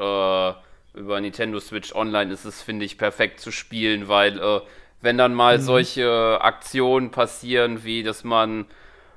[0.94, 4.60] über Nintendo Switch Online ist es, finde ich, perfekt zu spielen, weil äh,
[5.00, 5.62] wenn dann mal mhm.
[5.62, 8.66] solche Aktionen passieren, wie dass man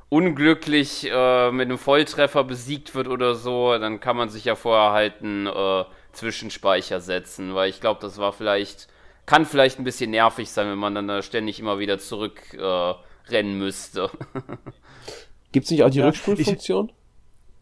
[0.09, 4.91] unglücklich äh, mit einem Volltreffer besiegt wird oder so, dann kann man sich ja vorher
[4.91, 8.87] halt einen äh, Zwischenspeicher setzen, weil ich glaube, das war vielleicht,
[9.27, 13.43] kann vielleicht ein bisschen nervig sein, wenn man dann da ständig immer wieder zurück äh,
[13.43, 14.09] müsste.
[15.51, 16.91] Gibt es nicht auch die ja, Rückspulfunktion?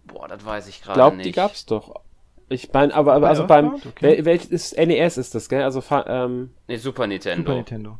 [0.05, 1.27] Boah, das weiß ich gerade nicht.
[1.27, 2.01] Ich glaube, die gab's doch.
[2.49, 4.23] Ich meine, aber, aber also beim, okay.
[4.23, 5.63] welches NES ist das, gell?
[5.63, 7.43] Also, ähm, nee, Super Nintendo.
[7.43, 7.99] Super Nintendo.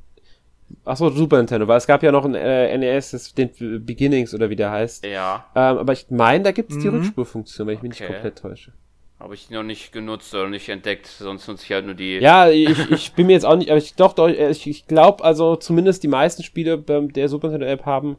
[0.84, 3.52] Achso, Super Nintendo, weil es gab ja noch ein äh, NES, das, den
[3.86, 5.06] Beginnings oder wie der heißt.
[5.06, 5.46] Ja.
[5.56, 6.98] Ähm, aber ich meine, da gibt es die mhm.
[6.98, 7.88] Rückspurfunktion, wenn ich okay.
[7.88, 8.74] mich nicht komplett täusche.
[9.20, 12.18] Habe ich noch nicht genutzt oder nicht entdeckt, sonst nutze ich halt nur die.
[12.20, 15.24] Ja, ich, ich bin mir jetzt auch nicht, aber ich doch, doch ich, ich glaube,
[15.24, 18.18] also zumindest die meisten Spiele der Super Nintendo App haben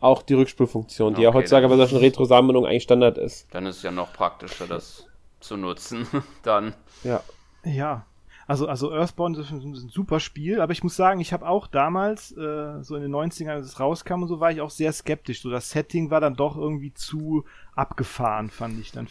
[0.00, 3.46] auch die Rückspulfunktion, die okay, ja heutzutage bei solchen Retro-Sammlungen eigentlich Standard ist.
[3.52, 5.06] Dann ist es ja noch praktischer, das
[5.38, 6.06] zu nutzen.
[6.42, 6.74] dann.
[7.04, 7.22] Ja.
[7.62, 8.06] Ja,
[8.50, 12.36] also, also Earthbound ist ein, super Spiel, aber ich muss sagen, ich habe auch damals,
[12.36, 15.42] äh, so in den 90ern, als es rauskam und so, war ich auch sehr skeptisch.
[15.42, 17.44] So, das Setting war dann doch irgendwie zu
[17.76, 19.06] abgefahren, fand ich dann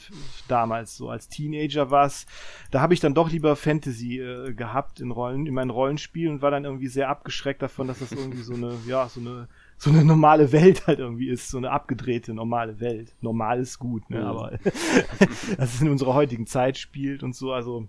[0.49, 1.09] damals so.
[1.09, 2.25] Als Teenager war es,
[2.69, 6.41] da habe ich dann doch lieber Fantasy äh, gehabt in Rollen, in meinen Rollenspielen und
[6.41, 9.89] war dann irgendwie sehr abgeschreckt davon, dass das irgendwie so eine, ja, so eine so
[9.89, 13.15] eine normale Welt halt irgendwie ist, so eine abgedrehte normale Welt.
[13.21, 14.19] Normal ist gut, ne?
[14.19, 14.25] Mhm.
[14.25, 14.51] Aber
[15.57, 17.87] dass es in unserer heutigen Zeit spielt und so, also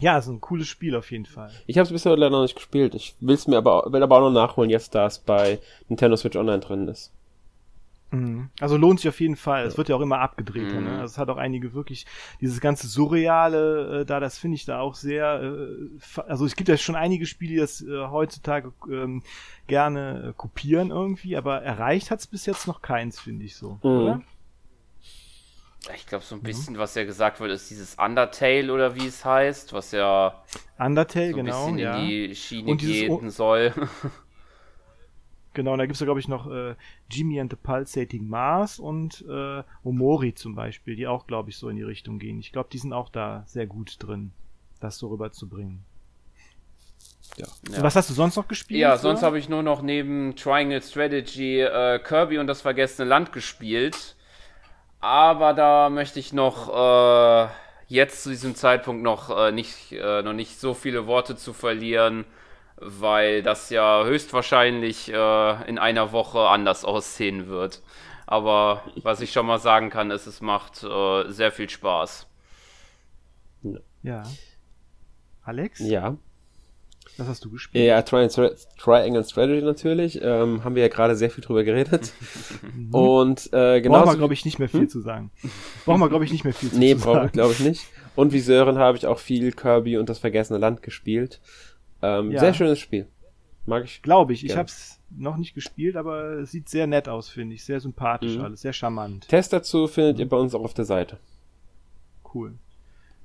[0.00, 1.50] ja, ist ein cooles Spiel auf jeden Fall.
[1.66, 2.94] Ich habe es bisher leider noch nicht gespielt.
[2.94, 6.36] Ich will's mir aber, will aber auch noch nachholen, jetzt da es bei Nintendo Switch
[6.36, 7.12] Online drin ist.
[8.12, 8.50] Mhm.
[8.60, 9.64] Also lohnt sich auf jeden Fall.
[9.64, 10.78] Es wird ja auch immer abgedrehter.
[10.78, 10.84] Mhm.
[10.84, 10.90] Ne?
[11.00, 12.06] Also es hat auch einige wirklich
[12.40, 14.20] dieses ganze surreale äh, da.
[14.20, 15.42] Das finde ich da auch sehr.
[15.42, 19.22] Äh, also es gibt ja schon einige Spiele, die das äh, heutzutage ähm,
[19.66, 23.78] gerne äh, kopieren irgendwie, aber erreicht hat es bis jetzt noch keins, finde ich so.
[23.82, 23.90] Mhm.
[23.90, 24.22] Oder?
[25.94, 26.44] Ich glaube, so ein mhm.
[26.44, 26.78] bisschen, mhm.
[26.78, 30.42] was ja gesagt wird, ist dieses Undertale oder wie es heißt, was ja
[30.78, 31.96] Undertale, so ein genau, bisschen ja.
[31.98, 33.72] in die Schiene gehen soll.
[35.54, 36.74] Genau, und da gibt es ja, glaube ich, noch äh,
[37.10, 41.68] Jimmy and the Pulsating Mars und äh, Omori zum Beispiel, die auch, glaube ich, so
[41.68, 42.40] in die Richtung gehen.
[42.40, 44.32] Ich glaube, die sind auch da sehr gut drin,
[44.80, 45.84] das so rüberzubringen.
[47.36, 47.46] Ja.
[47.70, 47.82] ja.
[47.82, 48.80] Was hast du sonst noch gespielt?
[48.80, 53.32] Ja, sonst habe ich nur noch neben Triangle Strategy äh, Kirby und das vergessene Land
[53.32, 54.16] gespielt.
[55.02, 57.48] Aber da möchte ich noch äh,
[57.88, 62.24] jetzt zu diesem Zeitpunkt noch, äh, nicht, äh, noch nicht so viele Worte zu verlieren,
[62.76, 67.82] weil das ja höchstwahrscheinlich äh, in einer Woche anders aussehen wird.
[68.28, 72.28] Aber was ich schon mal sagen kann, ist, es macht äh, sehr viel Spaß.
[74.04, 74.22] Ja.
[75.42, 75.80] Alex?
[75.80, 76.16] Ja.
[77.18, 77.84] Was hast du gespielt?
[77.84, 80.20] Ja, Triangle, Triangle Strategy natürlich.
[80.22, 82.12] Ähm, haben wir ja gerade sehr viel drüber geredet.
[82.92, 83.98] Und äh, genau.
[83.98, 84.88] Brauchen wir, glaube ich, nicht mehr viel hm?
[84.88, 85.30] zu sagen.
[85.84, 87.10] Brauchen wir, glaube ich, nicht mehr viel zu, nee, zu sagen.
[87.10, 87.86] Nee, brauche ich, glaube ich, nicht.
[88.16, 91.40] Und wie Sören habe ich auch viel Kirby und das vergessene Land gespielt.
[92.00, 92.40] Ähm, ja.
[92.40, 93.06] Sehr schönes Spiel.
[93.66, 94.02] Mag ich.
[94.02, 94.44] Glaube ich.
[94.44, 97.64] Ich habe es noch nicht gespielt, aber es sieht sehr nett aus, finde ich.
[97.64, 98.44] Sehr sympathisch mhm.
[98.44, 99.28] alles, sehr charmant.
[99.28, 101.18] Test dazu findet ihr bei uns auch auf der Seite.
[102.34, 102.54] Cool.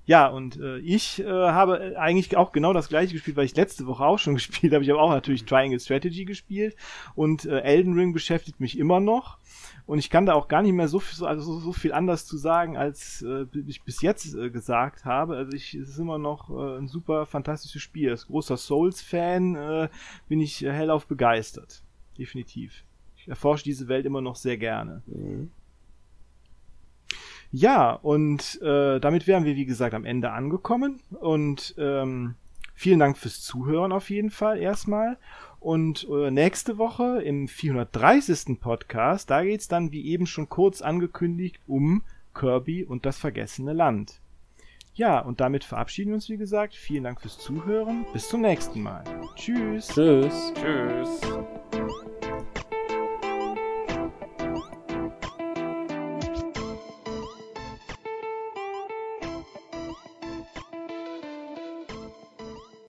[0.08, 3.88] Ja, und äh, ich äh, habe eigentlich auch genau das gleiche gespielt, weil ich letzte
[3.88, 4.84] Woche auch schon gespielt habe.
[4.84, 6.78] Ich habe auch natürlich Triangle Strategy gespielt
[7.14, 9.38] und äh, Elden Ring beschäftigt mich immer noch.
[9.86, 12.38] Und ich kann da auch gar nicht mehr so viel, also so viel anders zu
[12.38, 15.36] sagen, als äh, ich bis jetzt äh, gesagt habe.
[15.36, 18.10] Also ich, es ist immer noch äh, ein super fantastisches Spiel.
[18.10, 19.90] Als großer Souls-Fan äh,
[20.30, 21.84] bin ich äh, hellauf begeistert.
[22.18, 22.86] Definitiv.
[23.18, 25.04] Ich erforsche diese Welt immer noch sehr gerne.
[25.06, 25.52] Mhm.
[27.52, 31.00] Ja, und äh, damit wären wir, wie gesagt, am Ende angekommen.
[31.20, 32.36] Und ähm,
[32.74, 35.18] vielen Dank fürs Zuhören auf jeden Fall erstmal.
[35.60, 38.60] Und äh, nächste Woche im 430.
[38.60, 44.20] Podcast, da geht's dann, wie eben schon kurz angekündigt, um Kirby und das vergessene Land.
[44.94, 46.76] Ja, und damit verabschieden wir uns, wie gesagt.
[46.76, 48.06] Vielen Dank fürs Zuhören.
[48.14, 49.04] Bis zum nächsten Mal.
[49.36, 49.88] Tschüss.
[49.90, 50.54] Tschüss.
[50.56, 51.22] Tschüss.